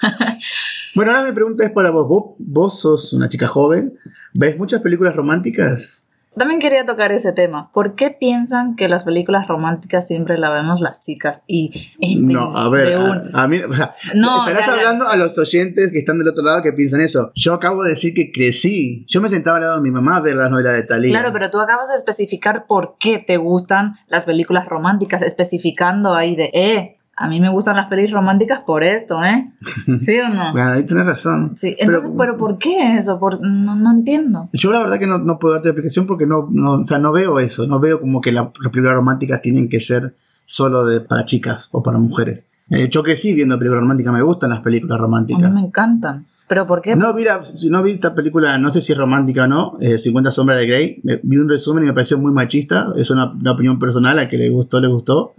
bueno, 0.94 1.10
ahora 1.10 1.28
mi 1.28 1.32
pregunta 1.34 1.62
es 1.66 1.72
para 1.72 1.90
vos. 1.90 2.36
vos. 2.38 2.80
sos 2.80 3.12
una 3.12 3.28
chica 3.28 3.46
joven. 3.46 3.98
¿Ves 4.32 4.58
muchas 4.58 4.80
películas 4.80 5.14
románticas? 5.14 6.03
También 6.36 6.60
quería 6.60 6.84
tocar 6.84 7.12
ese 7.12 7.32
tema. 7.32 7.70
¿Por 7.72 7.94
qué 7.94 8.10
piensan 8.10 8.76
que 8.76 8.88
las 8.88 9.04
películas 9.04 9.46
románticas 9.48 10.06
siempre 10.06 10.38
las 10.38 10.52
vemos 10.52 10.80
las 10.80 11.00
chicas? 11.00 11.42
Y, 11.46 11.70
no, 12.18 12.56
a 12.56 12.68
ver, 12.68 12.98
a, 13.32 13.48
mí, 13.48 13.58
o 13.58 13.72
sea, 13.72 13.94
estarás 14.12 14.68
hablando 14.68 15.08
a 15.08 15.16
los 15.16 15.38
oyentes 15.38 15.92
que 15.92 15.98
están 15.98 16.18
del 16.18 16.28
otro 16.28 16.42
lado 16.42 16.62
que 16.62 16.72
piensan 16.72 17.00
eso. 17.00 17.30
Yo 17.34 17.54
acabo 17.54 17.82
de 17.82 17.90
decir 17.90 18.14
que 18.14 18.32
crecí. 18.32 19.04
Yo 19.08 19.20
me 19.20 19.28
sentaba 19.28 19.58
al 19.58 19.62
lado 19.62 19.76
de 19.76 19.82
mi 19.82 19.90
mamá 19.90 20.16
a 20.16 20.20
ver 20.20 20.36
las 20.36 20.50
novelas 20.50 20.74
de 20.74 20.82
Talía. 20.82 21.10
Claro, 21.10 21.32
pero 21.32 21.50
tú 21.50 21.60
acabas 21.60 21.88
de 21.88 21.94
especificar 21.94 22.66
por 22.66 22.96
qué 22.98 23.18
te 23.18 23.36
gustan 23.36 23.94
las 24.08 24.24
películas 24.24 24.66
románticas, 24.68 25.22
especificando 25.22 26.14
ahí 26.14 26.36
de, 26.36 26.50
eh, 26.52 26.96
a 27.16 27.28
mí 27.28 27.40
me 27.40 27.48
gustan 27.48 27.76
las 27.76 27.86
pelis 27.86 28.10
románticas 28.10 28.60
por 28.60 28.82
esto, 28.82 29.22
¿eh? 29.24 29.52
¿Sí 30.00 30.18
o 30.18 30.28
no? 30.28 30.52
bueno, 30.52 30.70
ahí 30.72 30.84
tienes 30.84 31.06
razón. 31.06 31.52
Sí, 31.56 31.76
entonces, 31.78 32.10
pero, 32.16 32.36
¿por 32.36 32.58
qué 32.58 32.96
eso? 32.96 33.20
no, 33.40 33.76
no, 33.76 33.90
entiendo. 33.92 34.48
Yo 34.52 34.72
la 34.72 34.80
verdad 34.80 34.98
que 34.98 35.06
no, 35.06 35.18
no, 35.18 35.38
puedo 35.38 35.54
darte 35.54 35.68
explicación 35.68 36.06
porque 36.06 36.26
no, 36.26 36.48
no, 36.50 36.74
o 36.74 36.84
sea, 36.84 36.98
no 36.98 37.12
veo 37.12 37.38
eso. 37.38 37.66
No 37.66 37.78
veo 37.78 38.00
como 38.00 38.20
que 38.20 38.32
las 38.32 38.48
películas 38.48 38.94
románticas 38.94 39.40
tienen 39.40 39.68
que 39.68 39.80
ser 39.80 40.14
solo 40.44 40.84
de, 40.84 41.00
para 41.00 41.24
chicas 41.24 41.68
o 41.70 41.82
para 41.82 41.98
mujeres. 41.98 42.46
Eh, 42.70 42.88
yo 42.88 43.02
crecí 43.02 43.34
viendo 43.34 43.58
películas 43.58 43.82
románticas, 43.82 44.12
me 44.12 44.22
gustan 44.22 44.50
las 44.50 44.60
películas 44.60 44.98
románticas. 44.98 45.44
A 45.44 45.48
mí 45.48 45.54
me 45.54 45.66
encantan. 45.66 46.26
¿Pero 46.46 46.66
por 46.66 46.82
qué? 46.82 46.94
No, 46.94 47.14
mira, 47.14 47.42
si 47.42 47.70
no 47.70 47.82
vi 47.82 47.92
esta 47.92 48.14
película, 48.14 48.58
no 48.58 48.70
sé 48.70 48.82
si 48.82 48.92
es 48.92 48.98
romántica 48.98 49.44
o 49.44 49.46
no, 49.46 49.78
50 49.80 50.28
eh, 50.28 50.32
sombras 50.32 50.58
de 50.58 50.66
Grey, 50.66 51.00
vi 51.22 51.36
un 51.38 51.48
resumen 51.48 51.84
y 51.84 51.86
me 51.86 51.94
pareció 51.94 52.18
muy 52.18 52.32
machista, 52.32 52.92
es 52.96 53.10
una, 53.10 53.34
opinión 53.50 53.78
personal, 53.78 54.18
a 54.18 54.28
que 54.28 54.36
le 54.36 54.50
gustó, 54.50 54.80
le 54.80 54.88
gustó. 54.88 55.32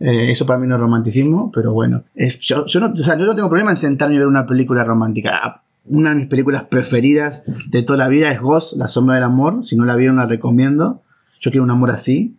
Eh, 0.00 0.32
eso 0.32 0.44
para 0.44 0.58
mí 0.58 0.66
no 0.66 0.74
es 0.74 0.80
romanticismo, 0.80 1.52
pero 1.52 1.72
bueno. 1.72 2.02
Es, 2.14 2.40
yo, 2.40 2.64
no, 2.80 2.86
o 2.92 2.96
sea, 2.96 3.16
yo 3.16 3.26
no 3.26 3.34
tengo 3.36 3.48
problema 3.48 3.70
en 3.70 3.76
sentarme 3.76 4.16
y 4.16 4.18
ver 4.18 4.26
una 4.26 4.46
película 4.46 4.82
romántica. 4.82 5.62
Una 5.84 6.10
de 6.10 6.16
mis 6.16 6.26
películas 6.26 6.64
preferidas 6.64 7.44
de 7.70 7.82
toda 7.82 7.96
la 7.96 8.08
vida 8.08 8.30
es 8.30 8.40
Ghost, 8.40 8.76
La 8.76 8.88
sombra 8.88 9.16
del 9.16 9.24
amor. 9.24 9.64
Si 9.64 9.76
no 9.76 9.84
la 9.84 9.96
vieron, 9.96 10.16
la 10.16 10.26
recomiendo. 10.26 11.02
Yo 11.40 11.50
quiero 11.50 11.64
un 11.64 11.70
amor 11.70 11.90
así 11.90 12.36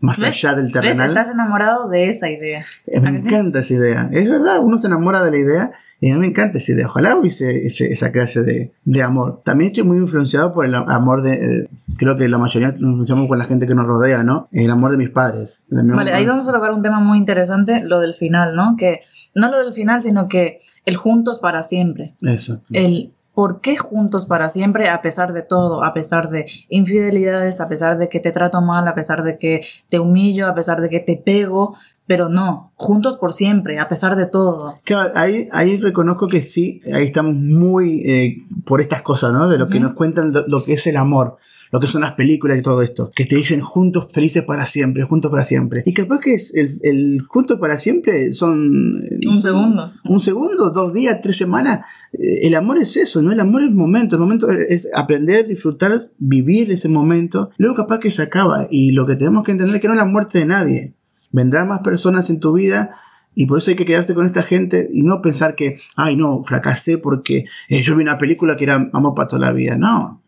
más 0.00 0.22
allá 0.22 0.54
del 0.54 0.72
terrenal. 0.72 1.08
Estás 1.08 1.30
enamorado 1.30 1.88
de 1.88 2.08
esa 2.08 2.30
idea. 2.30 2.64
Eh, 2.86 3.00
me 3.00 3.08
encanta 3.10 3.60
esa 3.60 3.74
idea. 3.74 4.08
Es 4.12 4.30
verdad, 4.30 4.60
uno 4.62 4.78
se 4.78 4.86
enamora 4.86 5.22
de 5.24 5.30
la 5.30 5.38
idea 5.38 5.72
y 6.00 6.10
a 6.10 6.14
mí 6.14 6.20
me 6.20 6.26
encanta 6.26 6.58
esa 6.58 6.72
idea. 6.72 6.86
Ojalá 6.86 7.16
hubiese 7.16 7.66
esa 7.66 8.12
clase 8.12 8.42
de, 8.42 8.72
de, 8.84 9.02
amor. 9.02 9.40
También 9.44 9.70
estoy 9.70 9.84
muy 9.84 9.96
influenciado 9.96 10.52
por 10.52 10.66
el 10.66 10.74
amor 10.74 11.22
de. 11.22 11.34
Eh, 11.34 11.68
creo 11.96 12.16
que 12.16 12.28
la 12.28 12.38
mayoría 12.38 12.68
nos 12.68 12.80
influenciamos 12.80 13.28
con 13.28 13.38
la 13.38 13.46
gente 13.46 13.66
que 13.66 13.74
nos 13.74 13.86
rodea, 13.86 14.22
¿no? 14.22 14.48
El 14.52 14.70
amor 14.70 14.90
de 14.90 14.98
mis 14.98 15.10
padres. 15.10 15.64
vale, 15.68 16.12
ahí 16.12 16.26
vamos 16.26 16.46
a 16.46 16.52
tocar 16.52 16.72
un 16.72 16.82
tema 16.82 17.00
muy 17.00 17.18
interesante, 17.18 17.80
lo 17.82 18.00
del 18.00 18.14
final, 18.14 18.54
¿no? 18.54 18.76
Que 18.76 19.00
no 19.34 19.50
lo 19.50 19.58
del 19.58 19.72
final, 19.72 20.02
sino 20.02 20.28
que 20.28 20.58
el 20.84 20.96
juntos 20.96 21.38
para 21.38 21.62
siempre. 21.62 22.14
Exacto. 22.22 22.68
El 22.72 23.15
¿Por 23.36 23.60
qué 23.60 23.76
juntos 23.76 24.24
para 24.24 24.48
siempre 24.48 24.88
a 24.88 25.02
pesar 25.02 25.34
de 25.34 25.42
todo, 25.42 25.84
a 25.84 25.92
pesar 25.92 26.30
de 26.30 26.46
infidelidades, 26.70 27.60
a 27.60 27.68
pesar 27.68 27.98
de 27.98 28.08
que 28.08 28.18
te 28.18 28.32
trato 28.32 28.62
mal, 28.62 28.88
a 28.88 28.94
pesar 28.94 29.22
de 29.22 29.36
que 29.36 29.60
te 29.90 29.98
humillo, 29.98 30.48
a 30.48 30.54
pesar 30.54 30.80
de 30.80 30.88
que 30.88 31.00
te 31.00 31.18
pego? 31.22 31.76
Pero 32.06 32.30
no, 32.30 32.72
juntos 32.76 33.18
por 33.18 33.34
siempre, 33.34 33.78
a 33.78 33.90
pesar 33.90 34.16
de 34.16 34.24
todo. 34.24 34.78
Claro, 34.84 35.12
ahí, 35.14 35.50
ahí 35.52 35.76
reconozco 35.76 36.28
que 36.28 36.40
sí, 36.40 36.80
ahí 36.94 37.04
estamos 37.04 37.34
muy 37.34 38.00
eh, 38.06 38.42
por 38.64 38.80
estas 38.80 39.02
cosas, 39.02 39.34
¿no? 39.34 39.50
De 39.50 39.58
lo 39.58 39.68
que 39.68 39.80
nos 39.80 39.92
cuentan 39.92 40.32
lo, 40.46 40.64
que 40.64 40.72
es 40.72 40.86
el 40.86 40.96
amor 40.96 41.36
lo 41.72 41.80
que 41.80 41.86
son 41.86 42.02
las 42.02 42.12
películas 42.12 42.58
y 42.58 42.62
todo 42.62 42.82
esto, 42.82 43.10
que 43.14 43.26
te 43.26 43.36
dicen 43.36 43.60
juntos 43.60 44.06
felices 44.12 44.44
para 44.44 44.66
siempre, 44.66 45.04
juntos 45.04 45.30
para 45.30 45.44
siempre. 45.44 45.82
Y 45.86 45.92
capaz 45.92 46.20
que 46.20 46.34
es 46.34 46.54
el, 46.54 46.78
el 46.82 47.22
juntos 47.22 47.58
para 47.58 47.78
siempre 47.78 48.32
son... 48.32 49.02
Un 49.26 49.36
segundo. 49.36 49.92
Un 50.04 50.20
segundo, 50.20 50.70
dos 50.70 50.92
días, 50.92 51.20
tres 51.20 51.36
semanas. 51.36 51.84
Eh, 52.12 52.46
el 52.46 52.54
amor 52.54 52.78
es 52.78 52.96
eso, 52.96 53.22
¿no? 53.22 53.32
El 53.32 53.40
amor 53.40 53.62
es 53.62 53.68
el 53.68 53.74
momento, 53.74 54.16
el 54.16 54.22
momento 54.22 54.50
es 54.50 54.88
aprender, 54.94 55.46
disfrutar, 55.46 55.92
vivir 56.18 56.70
ese 56.70 56.88
momento. 56.88 57.50
Luego 57.56 57.76
capaz 57.76 57.98
que 58.00 58.10
se 58.10 58.22
acaba 58.22 58.66
y 58.70 58.92
lo 58.92 59.06
que 59.06 59.16
tenemos 59.16 59.44
que 59.44 59.52
entender 59.52 59.76
es 59.76 59.82
que 59.82 59.88
no 59.88 59.94
es 59.94 59.98
la 59.98 60.06
muerte 60.06 60.38
de 60.38 60.46
nadie. 60.46 60.94
Vendrán 61.32 61.68
más 61.68 61.80
personas 61.80 62.30
en 62.30 62.40
tu 62.40 62.52
vida 62.52 62.96
y 63.34 63.46
por 63.46 63.58
eso 63.58 63.70
hay 63.70 63.76
que 63.76 63.84
quedarse 63.84 64.14
con 64.14 64.24
esta 64.24 64.42
gente 64.42 64.88
y 64.90 65.02
no 65.02 65.20
pensar 65.20 65.54
que, 65.54 65.78
ay, 65.96 66.16
no, 66.16 66.42
fracasé 66.42 66.96
porque 66.98 67.44
eh, 67.68 67.82
yo 67.82 67.94
vi 67.94 68.02
una 68.02 68.16
película 68.16 68.56
que 68.56 68.64
era 68.64 68.88
amor 68.92 69.14
para 69.14 69.28
toda 69.28 69.40
la 69.40 69.52
vida. 69.52 69.76
No, 69.76 70.22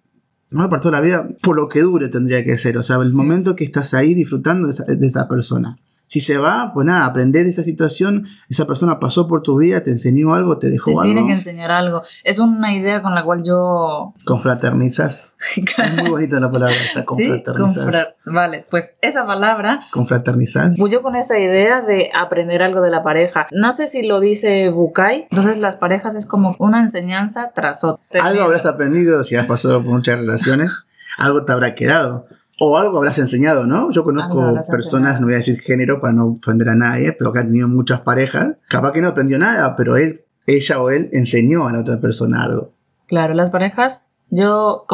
no 0.51 0.69
para 0.69 0.81
toda 0.81 0.99
la 0.99 1.05
vida, 1.05 1.29
por 1.43 1.57
lo 1.57 1.69
que 1.69 1.83
dure 1.83 2.09
tendría 2.09 2.45
que 2.45 2.57
ser. 2.57 2.79
O 2.79 2.83
sea, 2.83 2.97
el 2.97 3.13
momento 3.15 3.55
que 3.55 3.65
estás 3.65 3.95
ahí 3.95 4.15
disfrutando 4.15 4.69
de 4.69 5.07
esa, 5.07 5.29
persona. 5.29 5.77
Si 6.11 6.21
se 6.21 6.39
va, 6.39 6.73
pues 6.73 6.87
nada, 6.87 7.05
aprender 7.05 7.45
de 7.45 7.51
esa 7.51 7.63
situación, 7.63 8.27
esa 8.49 8.67
persona 8.67 8.99
pasó 8.99 9.29
por 9.29 9.43
tu 9.43 9.59
vida, 9.59 9.83
te 9.83 9.91
enseñó 9.91 10.33
algo, 10.33 10.57
te 10.57 10.71
dejó 10.71 10.87
Te 10.87 10.91
algo. 10.93 11.03
tiene 11.03 11.27
que 11.27 11.35
enseñar 11.35 11.71
algo. 11.71 12.01
Es 12.25 12.39
una 12.39 12.75
idea 12.75 13.03
con 13.03 13.15
la 13.15 13.23
cual 13.25 13.43
yo... 13.45 14.15
Confraternizas. 14.25 15.35
es 15.57 15.95
muy 15.95 16.11
bonita 16.11 16.41
la 16.41 16.51
palabra 16.51 16.75
esa, 16.75 17.01
Sí, 17.01 17.05
confraternizas. 17.05 17.85
confra- 17.85 18.15
Vale, 18.25 18.65
pues 18.71 18.93
esa 19.03 19.27
palabra 19.27 19.87
Confraternizas. 19.93 20.77
Pues 20.79 20.91
yo 20.91 21.03
con 21.03 21.15
esa 21.15 21.39
idea 21.39 21.83
de 21.83 22.11
aprender 22.19 22.63
algo 22.63 22.81
de 22.81 22.91
la 22.91 23.03
pareja. 23.03 23.47
No 23.53 23.73
sé 23.73 23.87
si 23.87 24.07
lo 24.07 24.21
dice 24.21 24.71
Bukai. 24.71 25.29
Entonces 25.31 25.59
las 25.59 25.77
parejas 25.77 26.15
es 26.15 26.25
como 26.25 26.57
una 26.59 26.81
enseñanza 26.81 27.53
tras 27.55 27.85
otra. 27.85 28.25
Algo 28.25 28.45
habrás 28.45 28.65
aprendido 28.65 29.25
si 29.25 29.37
has 29.37 29.45
pasado 29.47 29.85
por 29.85 29.93
muchas 29.93 30.19
relaciones, 30.19 30.87
algo 31.19 31.45
te 31.45 31.53
habrá 31.53 31.75
quedado. 31.75 32.27
O 32.61 32.77
algo 32.77 32.99
habrás 32.99 33.19
enseñado, 33.19 33.67
¿no? 33.67 33.91
Yo 33.93 34.03
conozco 34.05 34.53
personas, 34.71 35.21
no 35.21 35.27
voy 35.29 35.35
a 35.35 35.39
decir 35.39 35.61
género 35.61 36.01
para 36.01 36.13
no 36.13 36.27
ofender 36.27 36.69
a 36.71 36.75
nadie, 36.75 37.13
pero 37.13 37.33
que 37.33 37.39
han 37.39 37.47
tenido 37.47 37.69
muchas 37.69 38.01
parejas. 38.01 38.57
Capaz 38.69 38.93
que 38.93 39.01
no 39.01 39.09
aprendió 39.09 39.39
nada, 39.39 39.77
pero 39.77 39.97
él, 39.97 40.23
ella 40.47 40.81
o 40.81 40.91
él 40.91 41.09
enseñó 41.13 41.69
a 41.69 41.73
la 41.73 41.81
otra 41.81 42.01
persona 42.01 42.43
algo. 42.43 42.73
Claro, 43.07 43.35
las 43.35 43.51
parejas, 43.51 44.07
yo 44.31 44.85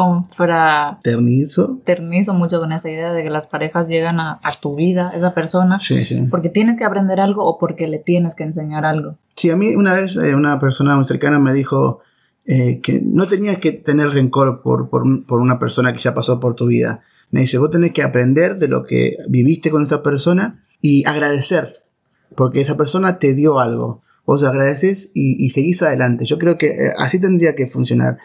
confraternizo 0.73 1.79
Ternizo. 1.83 2.33
mucho 2.33 2.59
con 2.59 2.71
esa 2.71 2.89
idea 2.89 3.11
de 3.13 3.23
que 3.23 3.29
las 3.29 3.47
parejas 3.47 3.87
llegan 3.87 4.19
a, 4.19 4.33
a 4.43 4.51
tu 4.59 4.75
vida, 4.75 5.11
esa 5.15 5.33
persona, 5.33 5.79
Sí, 5.79 6.05
sí. 6.05 6.21
porque 6.29 6.49
tienes 6.49 6.77
que 6.77 6.85
aprender 6.85 7.19
algo 7.19 7.45
o 7.45 7.57
porque 7.57 7.87
le 7.87 7.99
tienes 7.99 8.35
que 8.35 8.43
enseñar 8.43 8.85
algo. 8.85 9.15
Sí, 9.35 9.49
a 9.49 9.55
mí 9.55 9.75
una 9.75 9.93
vez 9.93 10.15
eh, 10.17 10.35
una 10.35 10.59
persona 10.59 10.95
muy 10.95 11.05
cercana 11.05 11.39
me 11.39 11.53
dijo 11.53 11.99
eh, 12.45 12.79
que 12.81 13.01
no 13.03 13.25
tenías 13.25 13.57
que 13.57 13.71
tener 13.71 14.09
rencor 14.09 14.61
por, 14.61 14.89
por, 14.89 15.25
por 15.25 15.39
una 15.39 15.59
persona 15.59 15.93
que 15.93 15.99
ya 15.99 16.13
pasó 16.13 16.39
por 16.39 16.55
tu 16.55 16.67
vida. 16.67 17.01
Me 17.31 17.41
dice, 17.41 17.57
vos 17.57 17.71
tenés 17.71 17.91
que 17.91 18.03
aprender 18.03 18.57
de 18.57 18.67
lo 18.67 18.83
que 18.83 19.17
viviste 19.27 19.69
con 19.69 19.83
esa 19.83 20.03
persona 20.03 20.63
y 20.81 21.05
agradecer, 21.05 21.73
porque 22.35 22.61
esa 22.61 22.77
persona 22.77 23.19
te 23.19 23.33
dio 23.33 23.59
algo. 23.59 24.01
Vos 24.25 24.43
agradeces 24.43 25.11
y, 25.13 25.43
y 25.43 25.49
seguís 25.49 25.81
adelante. 25.81 26.25
Yo 26.25 26.37
creo 26.37 26.57
que 26.57 26.67
eh, 26.67 26.93
así 26.97 27.19
tendría 27.19 27.55
que 27.55 27.67
funcionar. 27.67 28.17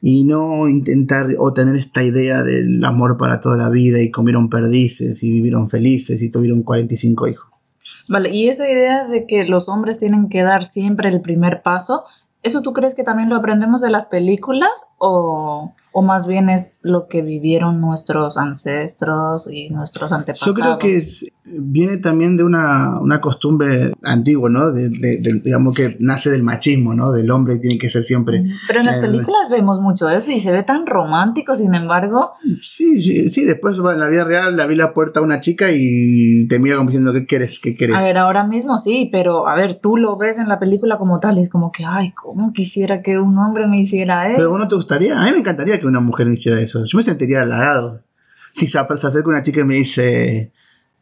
Y 0.00 0.24
no 0.24 0.68
intentar 0.68 1.28
o 1.38 1.52
tener 1.52 1.76
esta 1.76 2.02
idea 2.02 2.42
del 2.42 2.84
amor 2.84 3.16
para 3.16 3.38
toda 3.38 3.56
la 3.56 3.68
vida 3.68 4.00
y 4.00 4.10
comieron 4.10 4.50
perdices 4.50 5.22
y 5.22 5.30
vivieron 5.30 5.68
felices 5.68 6.20
y 6.22 6.30
tuvieron 6.30 6.62
45 6.62 7.28
hijos. 7.28 7.52
Vale, 8.08 8.30
y 8.34 8.48
esa 8.48 8.68
idea 8.68 9.06
de 9.06 9.26
que 9.26 9.44
los 9.44 9.68
hombres 9.68 9.98
tienen 9.98 10.28
que 10.28 10.42
dar 10.42 10.64
siempre 10.64 11.08
el 11.08 11.20
primer 11.20 11.62
paso, 11.62 12.04
¿eso 12.42 12.62
tú 12.62 12.72
crees 12.72 12.94
que 12.94 13.04
también 13.04 13.28
lo 13.28 13.36
aprendemos 13.36 13.80
de 13.80 13.90
las 13.90 14.06
películas 14.06 14.70
o, 14.98 15.72
o 15.92 16.02
más 16.02 16.26
bien 16.26 16.48
es 16.48 16.74
lo 16.82 17.06
que 17.06 17.22
vivieron 17.22 17.80
nuestros 17.80 18.36
ancestros 18.38 19.48
y 19.50 19.70
nuestros 19.70 20.12
antepasados? 20.12 20.56
Yo 20.56 20.62
creo 20.62 20.78
que 20.78 20.96
es- 20.96 21.26
viene 21.44 21.96
también 21.96 22.36
de 22.36 22.44
una, 22.44 23.00
una 23.00 23.20
costumbre 23.20 23.92
antigua, 24.04 24.48
¿no? 24.48 24.70
De, 24.72 24.88
de- 24.88 25.18
de- 25.20 25.40
digamos 25.44 25.74
que 25.74 25.96
nace 25.98 26.30
del 26.30 26.44
machismo, 26.44 26.94
¿no? 26.94 27.10
Del 27.12 27.30
hombre 27.30 27.56
tiene 27.58 27.78
que 27.78 27.90
ser 27.90 28.04
siempre. 28.04 28.44
Pero 28.68 28.80
en 28.80 28.86
las 28.86 28.96
Eh, 28.98 29.00
películas 29.00 29.48
vemos 29.50 29.80
mucho 29.80 30.08
eso 30.08 30.30
y 30.30 30.38
se 30.38 30.52
ve 30.52 30.62
tan 30.62 30.86
romántico, 30.86 31.54
sin 31.56 31.74
embargo, 31.74 32.32
Sí, 32.60 33.02
sí, 33.02 33.28
sí, 33.28 33.44
después 33.44 33.76
en 33.78 33.98
la 34.00 34.08
vida 34.08 34.24
real 34.24 34.56
le 34.56 34.62
abrí 34.62 34.76
la 34.76 34.94
puerta 34.94 35.20
a 35.20 35.22
una 35.22 35.40
chica 35.40 35.68
y 35.72 36.46
te 36.48 36.58
mira 36.58 36.76
como 36.76 36.88
diciendo, 36.90 37.12
¿qué 37.12 37.26
quieres? 37.26 37.58
¿Qué 37.60 37.76
quieres? 37.76 37.96
a 37.96 38.00
ver, 38.02 38.18
ahora 38.18 38.44
mismo 38.46 38.78
sí, 38.78 39.08
pero 39.12 39.48
a 39.48 39.54
ver, 39.56 39.74
tú 39.74 39.96
lo 39.96 40.16
ves 40.16 40.38
en 40.38 40.48
la 40.48 40.58
película 40.58 40.96
como 40.96 41.18
tal 41.20 41.38
y 41.38 41.40
es 41.42 41.50
como 41.50 41.72
que, 41.72 41.84
ay, 41.84 42.12
¿cómo 42.12 42.52
quisiera 42.52 43.02
que 43.02 43.18
un 43.18 43.36
hombre 43.38 43.66
me 43.66 43.80
hiciera 43.80 44.26
eso? 44.28 44.36
Pero 44.36 44.50
vos 44.50 44.58
no 44.60 44.68
te 44.68 44.76
gustaría, 44.76 45.20
a 45.20 45.24
mí 45.24 45.32
me 45.32 45.38
encantaría 45.38 45.80
que 45.82 45.88
una 45.88 46.00
mujer 46.00 46.26
me 46.26 46.34
hiciera 46.34 46.60
eso. 46.60 46.84
Yo 46.84 46.96
me 46.96 47.02
sentiría 47.02 47.42
halagado. 47.42 48.02
Si 48.52 48.66
se, 48.66 48.78
se 48.78 49.06
acerca 49.06 49.28
una 49.28 49.42
chica 49.42 49.60
y 49.60 49.64
me 49.64 49.74
dice, 49.74 50.52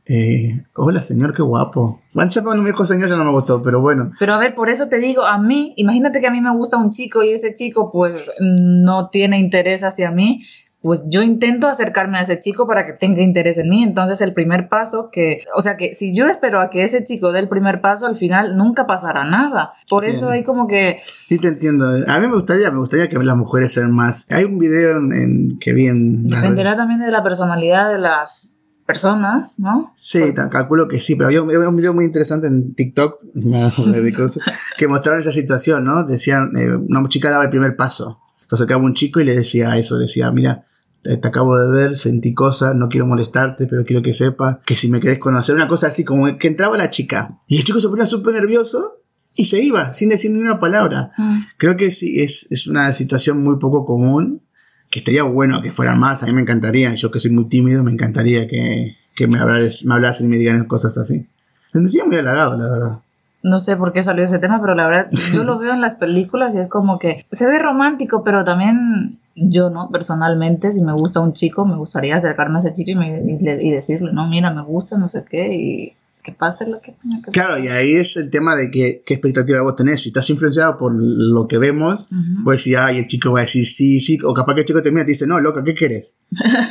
eh, 0.07 0.65
hola 0.75 1.03
señor, 1.03 1.35
qué 1.35 1.43
guapo. 1.43 2.01
Bueno, 2.13 2.31
ya 2.31 2.43
cuando 2.43 2.63
me 2.63 2.71
dijo 2.71 2.85
señor 2.85 3.09
ya 3.09 3.17
no 3.17 3.25
me 3.25 3.31
gustó, 3.31 3.63
pero 3.63 3.81
bueno. 3.81 4.11
Pero 4.19 4.35
a 4.35 4.39
ver, 4.39 4.55
por 4.55 4.69
eso 4.69 4.89
te 4.89 4.99
digo, 4.99 5.25
a 5.25 5.39
mí, 5.39 5.73
imagínate 5.77 6.21
que 6.21 6.27
a 6.27 6.33
mí 6.33 6.41
me 6.41 6.53
gusta 6.53 6.79
un 6.79 6.91
chico 6.91 7.23
y 7.23 7.31
ese 7.31 7.55
chico 7.55 7.91
pues 7.93 8.31
no 8.41 9.09
tiene 9.09 9.39
interés 9.39 9.85
hacia 9.85 10.11
mí, 10.11 10.43
pues 10.83 11.05
yo 11.09 11.23
intento 11.23 11.69
acercarme 11.69 12.19
a 12.19 12.23
ese 12.23 12.39
chico 12.39 12.67
para 12.67 12.87
que 12.87 12.95
tenga 12.95 13.21
interés 13.21 13.59
en 13.59 13.69
mí. 13.69 13.83
Entonces 13.83 14.21
el 14.23 14.33
primer 14.33 14.69
paso 14.69 15.11
que, 15.13 15.45
o 15.55 15.61
sea 15.61 15.77
que 15.77 15.93
si 15.95 16.15
yo 16.17 16.27
espero 16.27 16.61
a 16.61 16.71
que 16.71 16.83
ese 16.83 17.05
chico 17.05 17.33
dé 17.33 17.41
el 17.41 17.49
primer 17.49 17.81
paso, 17.83 18.07
al 18.07 18.17
final 18.17 18.57
nunca 18.57 18.87
pasará 18.87 19.25
nada. 19.25 19.75
Por 19.89 20.05
Sí. 20.05 20.13
eso 20.13 20.31
hay 20.31 20.43
como 20.43 20.67
que, 20.67 21.01
Sí 21.29 21.39
te 21.39 21.49
entiendo. 21.49 21.87
A 22.07 22.19
mí 22.21 22.27
me 22.29 22.35
gustaría, 22.35 22.71
me 22.71 22.79
gustaría 22.79 23.09
que 23.09 23.19
las 23.19 23.37
mujeres 23.37 23.73
sean 23.75 23.93
más. 23.93 24.27
Hay 24.31 24.45
un 24.45 24.59
video 24.59 24.97
en, 24.99 25.13
en- 25.13 25.59
que 25.59 25.73
vi 25.75 25.87
en 25.87 26.23
las 26.29 26.41
dependerá 26.43 26.75
también 26.77 27.01
de 27.01 27.11
la 27.11 27.23
personalidad 27.23 27.91
de 27.93 27.99
las 27.99 28.57
personas, 28.87 29.59
¿no? 29.61 29.93
Sí, 29.95 30.35
calculo 30.51 30.89
que 30.89 31.01
sí, 31.01 31.15
pero 31.15 31.29
un, 31.45 31.55
había 31.55 31.69
un 31.69 31.77
video 31.77 31.95
muy 31.95 32.05
interesante 32.05 32.49
en 32.49 32.75
TikTok 32.75 33.21
que 34.77 34.89
mostraron 34.89 35.21
esa 35.21 35.31
situación, 35.33 35.85
¿no? 35.85 36.05
Decían, 36.05 36.51
eh, 36.57 36.75
una 36.75 37.07
chica 37.09 37.31
daba 37.31 37.45
el 37.45 37.51
primer 37.51 37.77
paso. 37.77 38.19
Se 38.47 38.57
acercaba 38.57 38.83
un 38.83 38.95
chico 38.95 39.21
y 39.21 39.25
le 39.25 39.35
decía 39.37 39.77
eso, 39.77 39.97
decía, 39.97 40.31
mira, 40.33 40.65
te, 41.03 41.17
te 41.17 41.29
acabo 41.29 41.57
de 41.59 41.71
ver, 41.71 41.97
sentí 41.97 42.35
cosas, 42.35 42.75
no 42.75 42.89
quiero 42.89 43.07
molestarte, 43.07 43.67
pero 43.67 43.85
quiero 43.85 44.03
que 44.03 44.15
sepas 44.15 44.59
que 44.67 44.77
si 44.77 44.89
me 44.89 45.01
querés 45.01 45.19
conocer, 45.19 45.55
una 45.55 45.69
cosa 45.69 45.89
así, 45.89 46.05
como 46.05 46.39
que 46.39 46.49
entraba 46.49 46.77
la 46.77 46.91
chica. 46.91 47.39
Y 47.47 47.59
el 47.59 47.65
chico 47.65 47.81
se 47.81 47.89
ponía 47.89 48.07
súper 48.07 48.35
nervioso 48.35 48.99
y 49.35 49.45
se 49.47 49.63
iba, 49.63 49.93
sin 49.93 50.09
decir 50.09 50.31
ni 50.31 50.39
una 50.41 50.61
palabra. 50.61 51.13
Creo 51.57 51.77
que 51.77 51.91
sí, 51.93 52.21
es, 52.21 52.51
es 52.51 52.67
una 52.67 52.93
situación 52.93 53.43
muy 53.43 53.57
poco 53.59 53.85
común, 53.85 54.43
que 54.91 54.99
estaría 54.99 55.23
bueno 55.23 55.63
que 55.63 55.71
fueran 55.73 55.99
más, 56.01 56.23
a 56.23 56.27
mí 56.27 56.33
me 56.33 56.41
encantaría, 56.41 56.95
yo 56.97 57.11
que 57.11 57.21
soy 57.21 57.31
muy 57.31 57.45
tímido, 57.49 57.85
me 57.85 57.93
encantaría 57.93 58.49
que, 58.49 58.97
que 59.15 59.27
me, 59.29 59.39
hablares- 59.39 59.85
me 59.87 59.95
hablasen 59.95 60.27
y 60.27 60.31
me 60.31 60.37
digan 60.37 60.65
cosas 60.65 60.99
así. 60.99 61.29
Me 61.73 61.81
sentiría 61.83 62.05
muy 62.05 62.17
halagado, 62.17 62.57
la 62.59 62.69
verdad. 62.69 62.99
No 63.43 63.59
sé 63.61 63.77
por 63.77 63.93
qué 63.93 64.03
salió 64.03 64.25
ese 64.25 64.39
tema, 64.41 64.61
pero 64.61 64.75
la 64.75 64.87
verdad, 64.87 65.11
yo 65.33 65.45
lo 65.45 65.59
veo 65.59 65.73
en 65.73 65.81
las 65.81 65.95
películas 65.95 66.55
y 66.55 66.59
es 66.59 66.69
como 66.69 66.99
que 66.99 67.25
se 67.31 67.47
ve 67.47 67.59
romántico, 67.59 68.23
pero 68.25 68.45
también 68.45 69.21
yo, 69.41 69.71
¿no? 69.71 69.89
Personalmente, 69.91 70.71
si 70.73 70.83
me 70.83 70.93
gusta 70.93 71.21
un 71.21 71.33
chico, 71.33 71.65
me 71.67 71.77
gustaría 71.77 72.17
acercarme 72.17 72.57
a 72.57 72.59
ese 72.61 72.73
chico 72.73 72.91
y, 72.91 72.95
me- 72.95 73.21
y 73.21 73.39
le- 73.39 73.63
y 73.63 73.71
decirle, 73.71 74.13
no, 74.13 74.29
mira, 74.29 74.53
me 74.53 74.63
gusta, 74.63 74.99
no 74.99 75.09
sé 75.09 75.25
qué, 75.29 75.55
y 75.55 75.93
que 76.23 76.33
pase 76.33 76.67
lo 76.69 76.81
que 76.83 76.93
tenga 76.93 77.23
que 77.25 77.31
Claro, 77.31 77.49
pasar. 77.51 77.65
y 77.65 77.69
ahí 77.69 77.95
es 77.97 78.17
el 78.19 78.29
tema 78.31 78.55
de 78.55 78.71
que, 78.71 79.03
qué 79.07 79.15
expectativa 79.15 79.63
vos 79.63 79.75
tenés. 79.77 80.03
Si 80.03 80.11
estás 80.11 80.29
influenciado 80.29 80.77
por 80.77 80.93
lo 80.95 81.49
que 81.49 81.57
vemos, 81.57 82.09
pues 82.45 82.63
si 82.63 82.75
ay, 82.75 82.99
el 82.99 83.07
chico 83.07 83.33
va 83.33 83.39
a 83.41 83.43
decir 83.43 83.67
sí, 83.67 84.01
sí, 84.03 84.19
o 84.23 84.35
capaz 84.35 84.55
que 84.55 84.61
el 84.61 84.67
chico 84.67 84.83
te 84.83 84.91
mira 84.91 85.03
y 85.03 85.07
te 85.07 85.13
dice, 85.13 85.27
no, 85.27 85.41
loca, 85.41 85.65
¿qué 85.65 85.75
querés? 85.75 86.15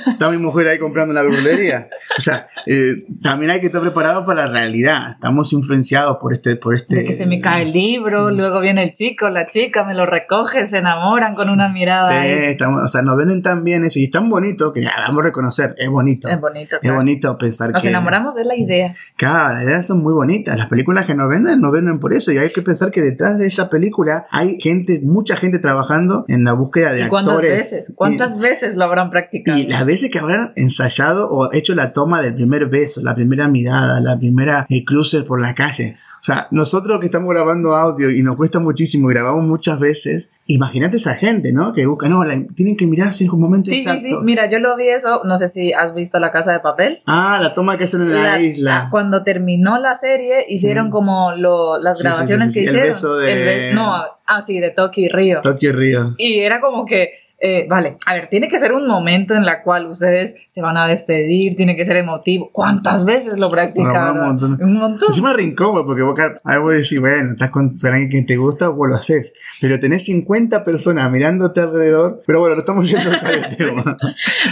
Está 0.08 0.30
mi 0.30 0.38
mujer 0.38 0.68
ahí 0.68 0.80
comprando 0.80 1.14
la 1.14 1.22
verdulería. 1.22 1.90
O 2.18 2.22
sea, 2.22 2.48
eh, 2.66 3.06
también 3.22 3.52
hay 3.52 3.60
que 3.60 3.68
estar 3.68 3.82
preparado 3.82 4.26
para 4.26 4.46
la 4.46 4.52
realidad. 4.54 5.12
Estamos 5.12 5.52
influenciados 5.54 6.18
por 6.18 6.34
este... 6.34 6.56
Por 6.56 6.76
este 6.76 6.98
De 6.98 7.04
que 7.06 7.14
se 7.14 7.26
me 7.26 7.42
cae 7.42 7.64
el 7.64 7.74
libro, 7.74 8.32
luego 8.32 8.62
viene 8.62 8.84
el 8.84 8.94
chico, 8.94 9.30
la 9.30 9.46
chica, 9.46 9.84
me 9.84 9.94
lo 9.94 10.06
recoge, 10.06 10.66
se 10.66 10.78
enamoran 10.78 11.34
con 11.36 11.50
una 11.50 11.70
mirada 11.70 12.10
Sí, 12.10 12.14
ahí. 12.14 12.32
estamos, 12.52 12.82
o 12.84 12.88
sea, 12.88 13.02
nos 13.02 13.18
venden 13.18 13.42
tan 13.42 13.64
bien 13.64 13.84
eso 13.84 14.00
y 14.00 14.06
es 14.06 14.12
tan 14.12 14.30
bonito 14.30 14.72
que 14.74 14.82
ya, 14.82 14.92
vamos 14.98 15.22
a 15.22 15.26
reconocer, 15.26 15.76
es 15.78 15.90
bonito. 15.90 16.28
Es 16.30 16.40
bonito. 16.40 16.76
Es 16.78 16.82
claro. 16.82 16.98
bonito 16.98 17.38
pensar 17.38 17.72
Nos 17.72 17.82
que... 17.84 17.90
enamoramos 17.90 18.36
de 18.36 18.46
la 18.46 18.56
idea. 18.56 18.96
Claro, 19.18 19.56
las 19.56 19.64
ideas 19.64 19.86
son 19.86 20.02
muy 20.02 20.14
bonitas. 20.14 20.58
Las 20.58 20.68
películas 20.68 21.06
que 21.06 21.16
nos 21.16 21.30
venden, 21.30 21.60
nos 21.60 21.72
venden 21.72 22.00
por 22.00 22.14
eso. 22.14 22.32
Y 22.32 22.38
hay 22.38 22.50
que 22.50 22.62
pensar 22.62 22.92
que 22.92 23.02
detrás 23.02 23.38
de 23.38 23.48
esa 23.48 23.70
película 23.70 24.26
hay 24.32 24.60
gente, 24.60 25.02
mucha 25.04 25.36
gente 25.36 25.60
trabajando 25.60 26.26
en 26.28 26.44
la 26.44 26.54
búsqueda 26.54 26.94
de 26.94 27.04
¿Y 27.04 27.08
cuántas 27.08 27.34
actores. 27.34 27.58
veces? 27.58 27.94
¿Cuántas 27.96 28.40
veces 28.40 28.76
lo 28.76 28.86
habrán 28.86 29.10
practicado? 29.10 29.49
Y, 29.58 29.62
y 29.62 29.68
las 29.68 29.86
veces 29.86 30.10
que 30.10 30.20
habrán 30.20 30.54
ensayado 30.56 31.30
o 31.30 31.52
hecho 31.54 31.76
la 31.76 31.94
toma 31.94 32.22
del 32.22 32.34
primer 32.36 32.68
beso, 32.68 33.02
la 33.04 33.16
primera 33.16 33.48
mirada, 33.48 34.00
la 34.00 34.18
primera 34.18 34.66
eh, 34.70 34.84
crucer 34.86 35.26
por 35.26 35.42
la 35.42 35.56
calle. 35.56 35.96
O 36.22 36.24
sea, 36.24 36.48
nosotros 36.52 37.00
que 37.00 37.06
estamos 37.06 37.30
grabando 37.30 37.76
audio 37.76 38.10
y 38.12 38.22
nos 38.24 38.36
cuesta 38.36 38.60
muchísimo 38.60 39.10
y 39.10 39.14
grabamos 39.14 39.46
muchas 39.46 39.80
veces, 39.80 40.32
imagínate 40.48 40.98
esa 40.98 41.16
gente, 41.16 41.54
¿no? 41.54 41.72
Que 41.74 41.86
busca, 41.86 42.10
no, 42.10 42.24
la- 42.26 42.44
tienen 42.56 42.76
que 42.76 42.86
mirarse 42.88 43.24
en 43.24 43.32
un 43.32 43.40
momento 43.40 43.70
Sí, 43.70 43.80
exacto. 43.80 44.02
sí, 44.02 44.10
sí. 44.10 44.16
Mira, 44.24 44.50
yo 44.50 44.60
lo 44.60 44.76
vi 44.76 44.90
eso. 44.90 45.22
No 45.24 45.38
sé 45.38 45.48
si 45.48 45.72
has 45.72 45.94
visto 45.94 46.20
La 46.20 46.32
Casa 46.32 46.52
de 46.52 46.60
Papel. 46.60 47.00
Ah, 47.06 47.40
la 47.42 47.54
toma 47.54 47.78
que 47.78 47.86
hacen 47.86 48.02
en 48.02 48.12
la, 48.12 48.22
La- 48.24 48.42
isla. 48.42 48.78
ah, 48.78 48.88
Cuando 48.92 49.24
terminó 49.24 49.78
la 49.80 49.94
serie, 49.96 50.46
hicieron 50.50 50.88
Sí. 50.88 50.92
como 50.92 51.32
lo- 51.38 51.80
las 51.82 52.02
grabaciones 52.04 52.52
sí, 52.52 52.60
que 52.62 52.68
sí. 52.68 52.68
El 52.68 52.76
hicieron. 52.76 52.90
beso 52.90 53.16
de- 53.18 53.46
be- 53.46 53.74
no, 53.74 53.94
ah, 54.28 54.42
sí, 54.42 54.60
de 54.60 54.72
Tokio 54.72 55.06
y 55.06 55.10
Río. 55.10 55.40
Tokio 55.42 55.72
Río. 55.72 56.16
Y 56.18 56.40
era 56.40 56.60
como 56.60 56.86
que, 56.86 57.12
eh, 57.42 57.66
vale, 57.70 57.96
a 58.06 58.14
ver, 58.14 58.28
tiene 58.28 58.50
que 58.50 58.60
ser 58.60 58.74
un 58.74 58.86
momento 58.88 59.34
en 59.34 59.46
la 59.46 59.62
cual 59.62 59.88
ustedes 59.88 60.36
se 60.46 60.62
van 60.62 60.76
a 60.78 60.88
despedir, 60.88 61.56
tiene 61.56 61.76
que 61.76 61.86
ser 61.86 61.96
emotivo. 61.98 62.50
¿Cuántas 62.52 63.06
veces 63.06 63.40
lo 63.40 63.50
practicaron? 63.50 64.18
Un 64.18 64.26
montón. 64.26 64.60
Un 64.62 64.74
montón. 64.78 65.08
Encima 65.10 65.34
incómodo 65.40 65.86
porque 65.86 66.02
vos, 66.02 66.20
a 66.20 66.52
ver, 66.52 66.60
vos 66.62 66.74
decís, 66.74 67.00
bueno, 67.00 67.32
estás 67.32 67.50
con 67.50 67.74
alguien 67.86 68.10
que 68.10 68.22
te 68.24 68.36
gusta, 68.38 68.70
vos 68.70 68.90
lo 68.90 68.96
haces. 68.96 69.34
Pero 69.62 69.80
tenés 69.80 70.04
50 70.06 70.64
personas 70.64 71.10
mirándote 71.12 71.62
alrededor. 71.62 72.22
Pero 72.26 72.40
bueno, 72.42 72.56
no 72.56 72.60
estamos 72.62 72.90
yendo 72.90 73.10
a 73.10 73.50
tema. 73.58 73.98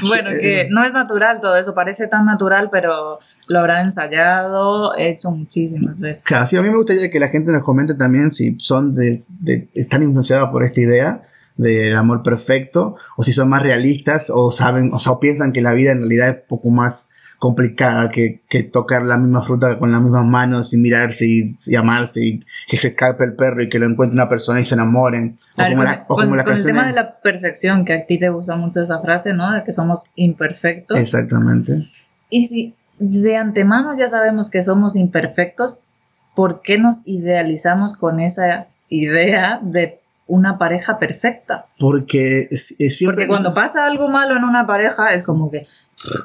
Bueno, 0.07 0.29
que 0.31 0.67
no 0.71 0.83
es 0.85 0.93
natural 0.93 1.39
todo 1.41 1.57
eso, 1.57 1.73
parece 1.73 2.07
tan 2.07 2.25
natural, 2.25 2.69
pero 2.71 3.19
lo 3.49 3.59
habrán 3.59 3.85
ensayado, 3.85 4.95
hecho 4.97 5.31
muchísimas 5.31 5.99
veces. 5.99 6.23
Claro, 6.23 6.45
sí, 6.45 6.55
a 6.57 6.61
mí 6.61 6.69
me 6.69 6.77
gustaría 6.77 7.09
que 7.09 7.19
la 7.19 7.27
gente 7.29 7.51
nos 7.51 7.63
comente 7.63 7.93
también 7.95 8.31
si 8.31 8.55
son 8.59 8.93
de, 8.93 9.21
de- 9.39 9.67
están 9.73 10.03
influenciados 10.03 10.49
por 10.49 10.63
esta 10.63 10.81
idea 10.81 11.21
del 11.57 11.95
amor 11.95 12.23
perfecto 12.23 12.95
o 13.17 13.23
si 13.23 13.33
son 13.33 13.49
más 13.49 13.63
realistas 13.63 14.31
o 14.33 14.51
saben 14.51 14.91
o 14.93 14.99
sea, 14.99 15.13
o 15.13 15.19
piensan 15.19 15.51
que 15.51 15.61
la 15.61 15.73
vida 15.73 15.91
en 15.91 15.99
realidad 15.99 16.29
es 16.29 16.41
poco 16.47 16.69
más 16.69 17.09
complicada 17.39 18.09
que, 18.09 18.41
que, 18.49 18.63
tocar 18.63 19.03
la 19.03 19.17
misma 19.17 19.41
fruta 19.41 19.77
con 19.77 19.91
las 19.91 20.01
mismas 20.01 20.25
manos 20.25 20.73
y 20.73 20.77
mirarse 20.77 21.25
y, 21.27 21.75
amarse 21.75 22.25
y 22.25 22.39
que 22.67 22.77
se 22.77 22.89
escape 22.89 23.23
el 23.23 23.35
perro 23.35 23.61
y 23.61 23.69
que 23.69 23.79
lo 23.79 23.85
encuentre 23.85 24.15
una 24.15 24.27
persona 24.27 24.59
y 24.59 24.65
se 24.65 24.73
enamoren. 24.73 25.37
O 25.55 26.15
como, 26.15 26.35
con, 26.43 26.55
el 26.55 26.65
tema 26.65 26.87
de 26.87 26.93
la 26.93 27.19
perfección, 27.19 27.85
que 27.85 27.93
a 27.93 28.05
ti 28.05 28.17
te 28.17 28.29
gusta 28.29 28.55
mucho 28.55 28.81
esa 28.81 28.99
frase, 28.99 29.33
¿no? 29.33 29.51
De 29.51 29.63
que 29.63 29.71
somos 29.71 30.05
imperfectos. 30.15 30.97
Exactamente. 30.97 31.83
Y 32.29 32.47
si 32.47 32.75
de 32.97 33.37
antemano 33.37 33.95
ya 33.95 34.07
sabemos 34.07 34.49
que 34.49 34.63
somos 34.63 34.95
imperfectos, 34.95 35.77
¿por 36.35 36.61
qué 36.61 36.79
nos 36.79 37.01
idealizamos 37.05 37.93
con 37.93 38.19
esa 38.19 38.67
idea 38.89 39.59
de 39.61 39.99
una 40.27 40.57
pareja 40.57 40.99
perfecta? 40.99 41.65
Porque 41.79 42.47
siempre... 42.51 43.25
Porque 43.25 43.27
cuando 43.27 43.53
pasa 43.53 43.85
algo 43.85 44.09
malo 44.09 44.37
en 44.37 44.43
una 44.43 44.67
pareja 44.67 45.13
es 45.13 45.23
como 45.23 45.49
que 45.49 45.65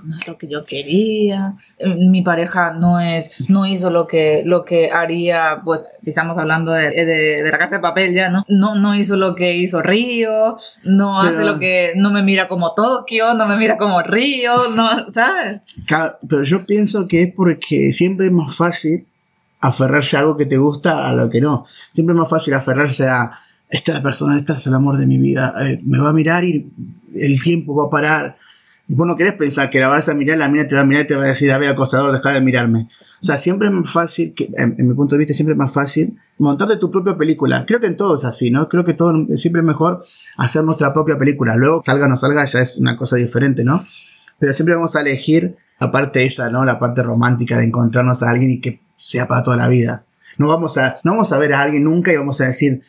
no 0.04 0.16
es 0.16 0.28
lo 0.28 0.36
que 0.36 0.48
yo 0.48 0.60
quería, 0.60 1.54
mi 1.96 2.22
pareja 2.22 2.74
no 2.74 3.00
es, 3.00 3.48
no 3.48 3.64
hizo 3.64 3.90
lo 3.90 4.06
que, 4.06 4.42
lo 4.44 4.64
que 4.64 4.90
haría, 4.90 5.62
pues 5.64 5.84
si 5.98 6.10
estamos 6.10 6.36
hablando 6.36 6.72
de, 6.72 6.90
de, 6.90 7.50
la 7.50 7.58
casa 7.58 7.76
de 7.76 7.80
papel 7.80 8.12
ya, 8.12 8.28
¿no? 8.28 8.42
No, 8.48 8.74
no 8.74 8.94
hizo 8.94 9.16
lo 9.16 9.34
que 9.34 9.56
hizo 9.56 9.80
Río, 9.80 10.56
no 10.84 11.22
hace 11.22 11.42
lo 11.44 11.58
que, 11.58 11.94
no 11.96 12.10
me 12.10 12.22
mira 12.22 12.48
como 12.48 12.74
Tokio, 12.74 13.32
no 13.34 13.46
me 13.46 13.56
mira 13.56 13.78
como 13.78 14.02
Río, 14.02 14.56
no, 14.76 15.08
¿sabes? 15.08 15.62
Claro, 15.86 16.18
pero 16.28 16.42
yo 16.42 16.66
pienso 16.66 17.08
que 17.08 17.22
es 17.22 17.32
porque 17.34 17.92
siempre 17.92 18.26
es 18.26 18.32
más 18.32 18.54
fácil 18.54 19.06
aferrarse 19.60 20.16
a 20.16 20.20
algo 20.20 20.36
que 20.36 20.46
te 20.46 20.58
gusta 20.58 21.08
a 21.08 21.14
lo 21.14 21.30
que 21.30 21.40
no. 21.40 21.64
Siempre 21.92 22.12
es 22.12 22.18
más 22.18 22.28
fácil 22.28 22.52
aferrarse 22.54 23.08
a 23.08 23.30
esta 23.72 23.92
es 23.92 23.96
la 23.96 24.02
persona, 24.02 24.38
esta 24.38 24.52
es 24.54 24.66
el 24.66 24.74
amor 24.74 24.98
de 24.98 25.06
mi 25.06 25.18
vida, 25.18 25.52
eh, 25.66 25.80
me 25.84 25.98
va 25.98 26.10
a 26.10 26.12
mirar 26.12 26.44
y 26.44 26.70
el 27.14 27.42
tiempo 27.42 27.74
va 27.74 27.86
a 27.86 27.90
parar 27.90 28.36
vos 28.94 29.06
no 29.06 29.16
querés 29.16 29.34
pensar 29.34 29.70
que 29.70 29.80
la 29.80 29.88
vas 29.88 30.08
a 30.08 30.14
mirar, 30.14 30.36
la 30.38 30.48
mina 30.48 30.66
te 30.66 30.74
va 30.74 30.82
a 30.82 30.84
mirar 30.84 31.04
y 31.04 31.06
te 31.06 31.16
va 31.16 31.24
a 31.24 31.28
decir, 31.28 31.50
a 31.50 31.58
ver, 31.58 31.70
acosador, 31.70 32.12
deja 32.12 32.30
de 32.30 32.40
mirarme. 32.40 32.88
O 33.20 33.24
sea, 33.24 33.38
siempre 33.38 33.68
es 33.68 33.74
más 33.74 33.90
fácil, 33.90 34.34
en, 34.54 34.76
mi 34.86 34.94
punto 34.94 35.14
de 35.14 35.20
vista, 35.20 35.34
siempre 35.34 35.52
es 35.52 35.58
más 35.58 35.72
fácil 35.72 36.18
montarte 36.38 36.76
tu 36.76 36.90
propia 36.90 37.16
película. 37.16 37.64
Creo 37.66 37.80
que 37.80 37.86
en 37.86 37.96
todo 37.96 38.16
es 38.16 38.24
así, 38.24 38.50
¿no? 38.50 38.68
Creo 38.68 38.84
que 38.84 38.94
todo 38.94 39.26
siempre 39.36 39.60
es 39.60 39.66
mejor 39.66 40.04
hacer 40.36 40.64
nuestra 40.64 40.92
propia 40.92 41.16
película. 41.16 41.56
Luego, 41.56 41.80
salga 41.82 42.06
o 42.06 42.08
no 42.08 42.16
salga, 42.16 42.44
ya 42.44 42.60
es 42.60 42.78
una 42.78 42.96
cosa 42.96 43.16
diferente, 43.16 43.64
¿no? 43.64 43.84
Pero 44.38 44.52
siempre 44.52 44.74
vamos 44.74 44.96
a 44.96 45.00
elegir 45.00 45.56
la 45.80 45.90
parte 45.90 46.24
esa, 46.24 46.50
¿no? 46.50 46.64
La 46.64 46.78
parte 46.78 47.02
romántica 47.02 47.58
de 47.58 47.64
encontrarnos 47.64 48.22
a 48.22 48.30
alguien 48.30 48.50
y 48.50 48.60
que 48.60 48.80
sea 48.94 49.26
para 49.26 49.42
toda 49.42 49.56
la 49.56 49.68
vida. 49.68 50.04
No 50.38 50.48
vamos 50.48 50.76
a, 50.78 50.98
no 51.04 51.12
vamos 51.12 51.32
a 51.32 51.38
ver 51.38 51.54
a 51.54 51.62
alguien 51.62 51.84
nunca 51.84 52.12
y 52.12 52.16
vamos 52.16 52.40
a 52.40 52.46
decir, 52.46 52.82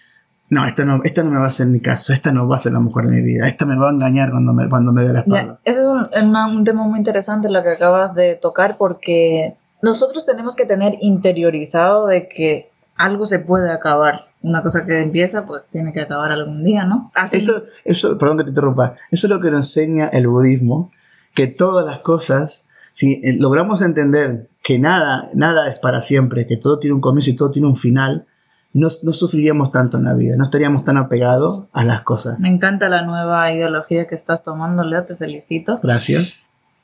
no, 0.49 0.65
esta 0.65 0.85
no, 0.85 1.01
esta 1.03 1.23
no 1.23 1.31
me 1.31 1.37
va 1.37 1.45
a 1.45 1.49
hacer 1.49 1.67
mi 1.67 1.79
caso, 1.79 2.13
esta 2.13 2.31
no 2.31 2.47
va 2.47 2.57
a 2.57 2.59
ser 2.59 2.73
la 2.73 2.79
mujer 2.79 3.05
de 3.05 3.11
mi 3.11 3.21
vida, 3.21 3.47
esta 3.47 3.65
me 3.65 3.75
va 3.75 3.89
a 3.89 3.91
engañar 3.91 4.31
cuando 4.31 4.53
me, 4.53 4.69
cuando 4.69 4.93
me 4.93 5.01
dé 5.03 5.13
la 5.13 5.19
espalda. 5.19 5.59
ese 5.63 5.81
es 5.81 5.87
un, 5.87 6.35
un, 6.35 6.63
tema 6.63 6.83
muy 6.83 6.99
interesante 6.99 7.49
lo 7.49 7.63
que 7.63 7.69
acabas 7.69 8.13
de 8.13 8.35
tocar 8.35 8.77
porque 8.77 9.57
nosotros 9.81 10.25
tenemos 10.25 10.55
que 10.55 10.65
tener 10.65 10.97
interiorizado 11.01 12.07
de 12.07 12.27
que 12.27 12.71
algo 12.95 13.25
se 13.25 13.39
puede 13.39 13.71
acabar. 13.71 14.19
Una 14.41 14.61
cosa 14.61 14.85
que 14.85 15.01
empieza, 15.01 15.45
pues 15.45 15.67
tiene 15.71 15.91
que 15.93 16.01
acabar 16.01 16.31
algún 16.31 16.63
día, 16.63 16.85
¿no? 16.85 17.11
Así. 17.15 17.37
Eso, 17.37 17.63
eso, 17.83 18.17
perdón 18.17 18.37
que 18.37 18.43
te 18.43 18.49
interrumpa, 18.49 18.95
eso 19.11 19.27
es 19.27 19.31
lo 19.31 19.39
que 19.39 19.51
nos 19.51 19.75
enseña 19.75 20.07
el 20.07 20.27
budismo, 20.27 20.91
que 21.33 21.47
todas 21.47 21.85
las 21.85 21.99
cosas, 21.99 22.67
si 22.91 23.21
eh, 23.23 23.35
logramos 23.37 23.81
entender 23.81 24.49
que 24.61 24.79
nada, 24.79 25.29
nada 25.33 25.69
es 25.69 25.79
para 25.79 26.01
siempre, 26.01 26.45
que 26.45 26.57
todo 26.57 26.79
tiene 26.79 26.93
un 26.93 27.01
comienzo 27.01 27.31
y 27.31 27.35
todo 27.35 27.51
tiene 27.51 27.67
un 27.67 27.75
final, 27.75 28.27
no, 28.73 28.89
sufriríamos 28.89 29.69
tanto 29.69 29.97
en 29.97 30.03
la 30.03 30.13
vida, 30.13 30.35
no 30.35 30.43
estaríamos 30.43 30.83
tan 30.83 30.97
apegados 30.97 31.65
a 31.71 31.83
las 31.83 32.01
cosas. 32.01 32.39
Me 32.39 32.49
encanta 32.49 32.89
la 32.89 33.03
nueva 33.03 33.51
ideología 33.51 34.07
que 34.07 34.15
estás 34.15 34.43
tomando, 34.43 34.83
Leo, 34.83 35.03
te 35.03 35.15
felicito. 35.15 35.79
Gracias. 35.83 36.39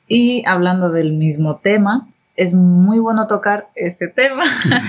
Y 0.06 0.44
hablando 0.46 0.90
del 0.90 1.12
mismo 1.12 1.56
tema, 1.56 2.08
es 2.36 2.54
muy 2.54 2.98
bueno 3.00 3.26
tocar 3.26 3.68
ese 3.74 4.06
tema, 4.08 4.42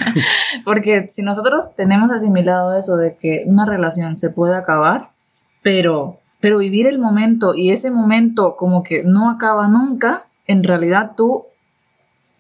porque 0.65 1.07
si 1.09 1.23
nosotros 1.23 1.75
tenemos 1.75 2.11
asimilado 2.11 2.77
eso 2.77 2.97
de 2.97 3.17
que 3.17 3.43
una 3.47 3.65
relación 3.65 4.15
se 4.15 4.29
puede 4.29 4.55
acabar, 4.55 5.09
pero, 5.63 6.19
pero 6.39 6.59
vivir 6.59 6.87
el 6.87 6.99
momento 6.99 7.55
y 7.55 7.71
ese 7.71 7.91
momento 7.91 8.55
como 8.55 8.83
que 8.83 9.03
no 9.03 9.29
acaba 9.29 9.67
nunca, 9.67 10.27
en 10.47 10.63
realidad 10.63 11.11
tú 11.17 11.45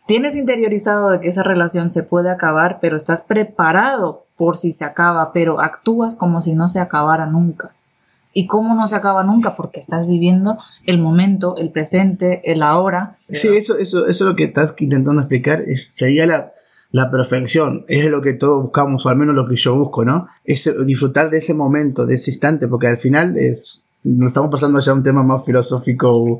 tienes 0.05 0.35
interiorizado 0.35 1.09
de 1.09 1.19
que 1.19 1.29
esa 1.29 1.43
relación 1.43 1.91
se 1.91 2.03
puede 2.03 2.29
acabar, 2.29 2.79
pero 2.79 2.95
estás 2.95 3.21
preparado 3.21 4.25
por 4.41 4.57
si 4.57 4.71
se 4.71 4.85
acaba, 4.85 5.33
pero 5.33 5.61
actúas 5.61 6.15
como 6.15 6.41
si 6.41 6.55
no 6.55 6.67
se 6.67 6.79
acabara 6.79 7.27
nunca. 7.27 7.75
¿Y 8.33 8.47
cómo 8.47 8.73
no 8.73 8.87
se 8.87 8.95
acaba 8.95 9.23
nunca? 9.23 9.55
Porque 9.55 9.79
estás 9.79 10.07
viviendo 10.07 10.57
el 10.87 10.97
momento, 10.97 11.55
el 11.57 11.69
presente, 11.69 12.41
el 12.51 12.63
ahora. 12.63 13.19
Sí, 13.29 13.49
eso, 13.49 13.77
eso, 13.77 14.07
eso 14.07 14.23
es 14.23 14.27
lo 14.27 14.35
que 14.35 14.45
estás 14.45 14.73
intentando 14.79 15.21
explicar, 15.21 15.61
es, 15.67 15.91
sería 15.93 16.25
la, 16.25 16.53
la 16.89 17.11
perfección, 17.11 17.85
es 17.87 18.09
lo 18.09 18.23
que 18.23 18.33
todos 18.33 18.63
buscamos, 18.63 19.05
o 19.05 19.09
al 19.09 19.15
menos 19.15 19.35
lo 19.35 19.47
que 19.47 19.57
yo 19.57 19.75
busco, 19.75 20.03
¿no? 20.05 20.25
Es 20.43 20.67
disfrutar 20.87 21.29
de 21.29 21.37
ese 21.37 21.53
momento, 21.53 22.07
de 22.07 22.15
ese 22.15 22.31
instante, 22.31 22.67
porque 22.67 22.87
al 22.87 22.97
final 22.97 23.37
es 23.37 23.90
nos 24.03 24.29
estamos 24.29 24.49
pasando 24.49 24.79
ya 24.79 24.91
a 24.91 24.95
un 24.95 25.03
tema 25.03 25.23
más 25.23 25.45
filosófico. 25.45 26.39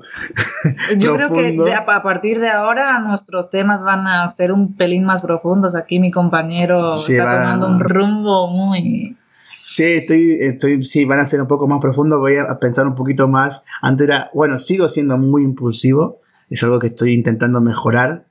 Yo 0.97 1.13
creo 1.13 1.32
que 1.32 1.74
a 1.74 2.02
partir 2.02 2.39
de 2.39 2.50
ahora 2.50 3.00
nuestros 3.00 3.50
temas 3.50 3.84
van 3.84 4.08
a 4.08 4.28
ser 4.28 4.52
un 4.52 4.76
pelín 4.76 5.06
más 5.06 5.21
profundos. 5.21 5.76
Aquí 5.76 6.00
mi 6.00 6.12
compañero 6.12 6.95
está 6.95 7.24
tomando 7.24 7.67
un 7.67 7.80
rumbo 7.80 8.50
muy... 8.50 9.17
Sí, 9.58 9.84
estoy, 9.84 10.38
estoy, 10.41 10.84
sí, 10.84 11.06
van 11.06 11.19
a 11.19 11.26
ser 11.26 11.39
un 11.39 11.47
poco 11.47 11.67
más 11.67 11.80
profundos. 11.80 12.19
Voy 12.19 12.34
a 12.38 12.58
pensar 12.60 12.88
un 12.88 12.95
poquito 12.95 13.28
más. 13.28 13.63
Antes 13.82 14.08
era, 14.08 14.32
bueno, 14.34 14.58
sigo 14.58 14.89
siendo 14.89 15.19
muy 15.19 15.43
impulsivo. 15.43 16.19
Es 16.50 16.63
algo 16.63 16.80
que 16.80 16.88
estoy 16.88 17.13
intentando 17.13 17.62
mejorar. 17.62 18.26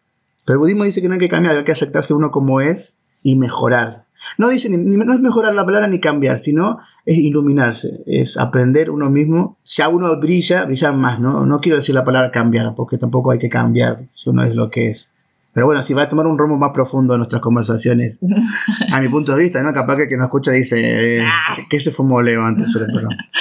Pero 0.45 0.55
el 0.55 0.59
budismo 0.59 0.85
dice 0.85 1.01
que 1.01 1.07
no 1.07 1.15
hay 1.15 1.21
que 1.21 1.29
cambiar, 1.29 1.55
hay 1.55 1.65
que 1.65 1.73
aceptarse 1.73 2.15
uno 2.15 2.33
como 2.33 2.61
es 2.61 2.99
y 3.23 3.37
mejorar. 3.37 4.07
No 4.39 4.49
dice 4.49 4.69
no 4.71 5.13
es 5.13 5.21
mejorar 5.21 5.55
la 5.55 5.65
palabra 5.65 5.89
ni 5.89 6.01
cambiar, 6.01 6.39
sino 6.39 6.79
es 7.05 7.19
iluminarse, 7.19 8.03
es 8.07 8.37
aprender 8.37 8.91
uno 8.91 9.11
mismo. 9.11 9.59
Si 9.63 9.83
a 9.83 9.89
uno 9.89 10.19
brilla, 10.19 10.65
brillar 10.65 10.95
más, 10.95 11.21
¿no? 11.21 11.47
No 11.47 11.61
quiero 11.61 11.77
decir 11.77 11.95
la 11.95 12.05
palabra 12.05 12.31
cambiar, 12.31 12.75
porque 12.75 12.99
tampoco 12.99 13.31
hay 13.31 13.39
que 13.39 13.49
cambiar 13.49 14.03
si 14.15 14.31
uno 14.31 14.45
es 14.45 14.55
lo 14.55 14.71
que 14.71 14.91
es. 14.91 15.15
Pero 15.53 15.67
bueno, 15.67 15.83
si 15.83 15.95
va 15.95 16.03
a 16.03 16.09
tomar 16.09 16.27
un 16.27 16.39
rumbo 16.39 16.57
más 16.57 16.71
profundo 16.73 17.15
en 17.15 17.19
nuestras 17.19 17.43
conversaciones, 17.43 18.19
a 18.93 19.01
mi 19.01 19.09
punto 19.09 19.35
de 19.35 19.43
vista, 19.43 19.63
¿no? 19.63 19.73
Capaz 19.73 19.97
que 19.97 20.03
el 20.03 20.09
que 20.09 20.17
nos 20.17 20.27
escucha 20.27 20.53
dice, 20.53 21.19
eh, 21.19 21.23
ah. 21.23 21.57
¿qué 21.69 21.81
se 21.81 21.91
fumó 21.91 22.23
Leo 22.23 22.43
antes? 22.43 22.79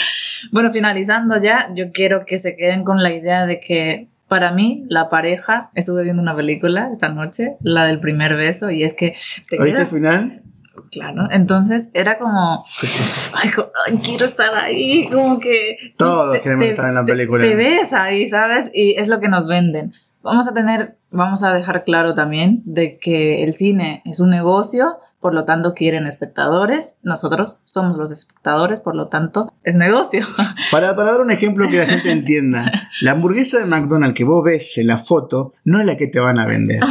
bueno, 0.52 0.72
finalizando 0.72 1.42
ya, 1.42 1.72
yo 1.76 1.92
quiero 1.92 2.26
que 2.26 2.38
se 2.38 2.56
queden 2.56 2.84
con 2.84 3.04
la 3.04 3.14
idea 3.14 3.46
de 3.46 3.60
que 3.60 4.08
para 4.28 4.52
mí, 4.52 4.86
la 4.90 5.10
pareja, 5.10 5.72
estuve 5.74 6.04
viendo 6.04 6.22
una 6.22 6.36
película 6.36 6.90
esta 6.92 7.10
noche, 7.10 7.58
la 7.62 7.86
del 7.86 8.00
primer 8.00 8.36
beso, 8.36 8.70
y 8.70 8.84
es 8.84 8.94
que... 8.94 9.16
Te 9.50 9.60
¿Oíste 9.60 9.82
el 9.82 9.88
final? 9.88 10.44
Claro, 10.92 11.28
entonces 11.32 11.90
era 11.94 12.18
como, 12.18 12.64
ay, 13.34 13.98
quiero 14.04 14.26
estar 14.26 14.54
ahí, 14.56 15.08
como 15.12 15.40
que... 15.40 15.78
Todos 15.98 16.38
queremos 16.40 16.66
estar 16.66 16.90
en 16.90 16.96
la 16.96 17.06
película. 17.06 17.44
Te, 17.44 17.56
ves 17.56 17.94
ahí, 17.94 18.28
¿sabes? 18.28 18.70
Y 18.74 18.96
es 18.98 19.08
lo 19.08 19.20
que 19.20 19.28
nos 19.28 19.48
venden. 19.48 19.94
Vamos 20.22 20.48
a 20.48 20.54
tener, 20.54 20.98
vamos 21.12 21.44
a 21.44 21.54
dejar 21.54 21.84
claro 21.84 22.14
también 22.14 22.62
de 22.66 22.98
que 22.98 23.44
el 23.44 23.54
cine 23.54 24.02
es 24.06 24.20
un 24.20 24.30
negocio 24.30 25.00
por 25.20 25.34
lo 25.34 25.46
tanto 25.46 25.74
quieren 25.74 26.08
espectadores, 26.08 26.98
nosotros 27.04 27.58
somos 27.64 27.98
los 27.98 28.12
espectadores, 28.12 28.80
por 28.80 28.96
lo 28.96 29.08
tanto 29.08 29.54
es 29.64 29.76
negocio. 29.76 30.26
Para, 30.72 30.96
para 30.96 31.12
dar 31.12 31.22
un 31.22 31.32
ejemplo 31.32 31.68
que 31.68 31.78
la 31.78 31.86
gente 31.86 32.12
entienda, 32.12 32.72
la 33.02 33.12
hamburguesa 33.12 33.60
de 33.60 33.66
McDonald's 33.66 34.16
que 34.16 34.24
vos 34.24 34.44
ves 34.44 34.78
en 34.78 34.88
la 34.88 34.98
foto 34.98 35.54
no 35.64 35.80
es 35.80 35.88
la 35.88 35.98
que 35.98 36.08
te 36.08 36.20
van 36.20 36.40
a 36.40 36.46
vender. 36.46 36.80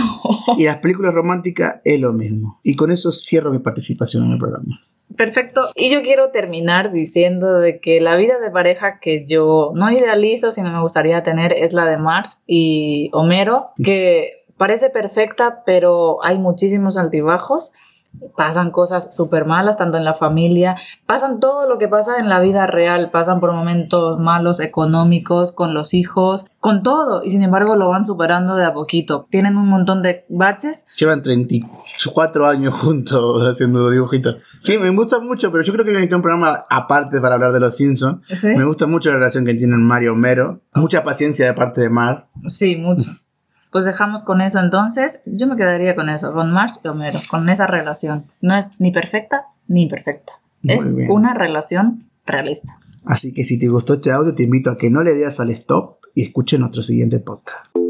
Y 0.57 0.65
las 0.65 0.79
películas 0.79 1.15
románticas 1.15 1.77
es 1.85 2.01
lo 2.01 2.13
mismo. 2.13 2.59
Y 2.63 2.75
con 2.75 2.91
eso 2.91 3.13
cierro 3.13 3.53
mi 3.53 3.59
participación 3.59 4.25
en 4.25 4.33
el 4.33 4.39
programa. 4.39 4.81
Perfecto. 5.17 5.69
Y 5.75 5.91
yo 5.91 6.03
quiero 6.03 6.31
terminar 6.31 6.93
diciendo 6.93 7.59
de 7.59 7.81
que 7.81 8.01
la 8.01 8.17
vida 8.17 8.39
de 8.39 8.51
pareja 8.51 8.99
que 9.01 9.25
yo 9.27 9.73
no 9.75 9.91
idealizo, 9.91 10.53
sino 10.53 10.71
me 10.71 10.81
gustaría 10.81 11.23
tener, 11.23 11.53
es 11.53 11.73
la 11.73 11.87
de 11.87 11.97
Mars 11.97 12.43
y 12.47 13.11
Homero, 13.13 13.71
que 13.83 14.45
parece 14.57 14.91
perfecta, 14.91 15.63
pero 15.65 16.19
hay 16.25 16.39
muchísimos 16.39 16.97
altibajos 16.97 17.73
pasan 18.37 18.71
cosas 18.71 19.15
súper 19.15 19.47
malas, 19.47 19.77
tanto 19.77 19.97
en 19.97 20.05
la 20.05 20.15
familia, 20.15 20.77
pasan 21.07 21.41
todo 21.41 21.69
lo 21.69 21.79
que 21.79 21.89
pasa 21.89 22.19
en 22.19 22.29
la 22.29 22.41
vida 22.41 22.67
real, 22.67 23.11
pasan 23.11 23.41
por 23.41 23.53
momentos 23.53 24.19
malos 24.19 24.61
económicos, 24.61 25.53
con 25.53 25.75
los 25.75 25.95
hijos, 25.95 26.47
con 26.61 26.83
todo, 26.83 27.23
y 27.25 27.31
sin 27.31 27.43
embargo 27.43 27.77
lo 27.77 27.89
van 27.89 28.05
superando 28.05 28.57
de 28.57 28.65
a 28.65 28.73
poquito. 28.73 29.27
Tienen 29.31 29.57
un 29.57 29.69
montón 29.69 30.03
de 30.03 30.25
baches. 30.29 30.87
Llevan 30.97 31.23
34 31.23 32.47
años 32.47 32.75
juntos 32.75 33.43
haciendo 33.43 33.91
dibujitos. 33.91 34.37
Sí, 34.61 34.79
me 34.79 34.91
gusta 34.91 35.21
mucho, 35.21 35.51
pero 35.53 35.65
yo 35.65 35.73
creo 35.73 35.85
que 35.85 35.93
necesito 35.93 36.17
un 36.17 36.23
programa 36.23 36.59
aparte 36.71 37.21
para 37.21 37.35
hablar 37.35 37.53
de 37.53 37.61
los 37.61 37.77
Simpsons. 37.77 38.21
Me 38.43 38.65
gusta 38.65 38.87
mucho 38.87 39.11
la 39.11 39.17
relación 39.17 39.45
que 39.45 39.55
tienen 39.55 39.83
Mario 39.83 40.15
Mero. 40.15 40.61
Mucha 40.75 41.03
paciencia 41.03 41.47
de 41.47 41.55
parte 41.55 41.81
de 41.81 41.91
Mar. 41.91 42.29
Sí, 42.49 42.77
mucho. 42.77 43.05
Pues 43.71 43.85
dejamos 43.85 44.23
con 44.23 44.41
eso 44.41 44.61
entonces. 44.61 45.21
Yo 45.27 45.47
me 45.47 45.57
quedaría 45.57 45.95
con 45.95 46.09
eso, 46.09 46.33
con 46.33 46.53
Marx 46.53 46.81
y 46.85 46.89
Homero, 46.89 47.21
con 47.31 47.49
esa 47.49 47.67
relación. 47.67 48.27
No 48.41 48.57
es 48.57 48.81
ni 48.81 48.91
perfecta 48.91 49.47
ni 49.67 49.83
imperfecta. 49.83 50.35
es 50.63 50.87
una 51.09 51.35
relación 51.35 52.09
realista. 52.27 52.79
Así 53.05 53.33
que 53.33 53.45
si 53.45 53.59
te 53.59 53.69
gustó 53.69 53.95
este 53.95 54.11
audio, 54.11 54.35
te 54.35 54.43
invito 54.43 54.71
a 54.71 54.77
que 54.77 54.91
no 54.91 55.03
le 55.03 55.15
des 55.15 55.41
al 55.41 55.51
stop 55.51 55.99
y 56.15 56.25
escuche 56.25 56.59
nuestro 56.59 56.83
siguiente 56.83 57.21
podcast. 57.21 57.88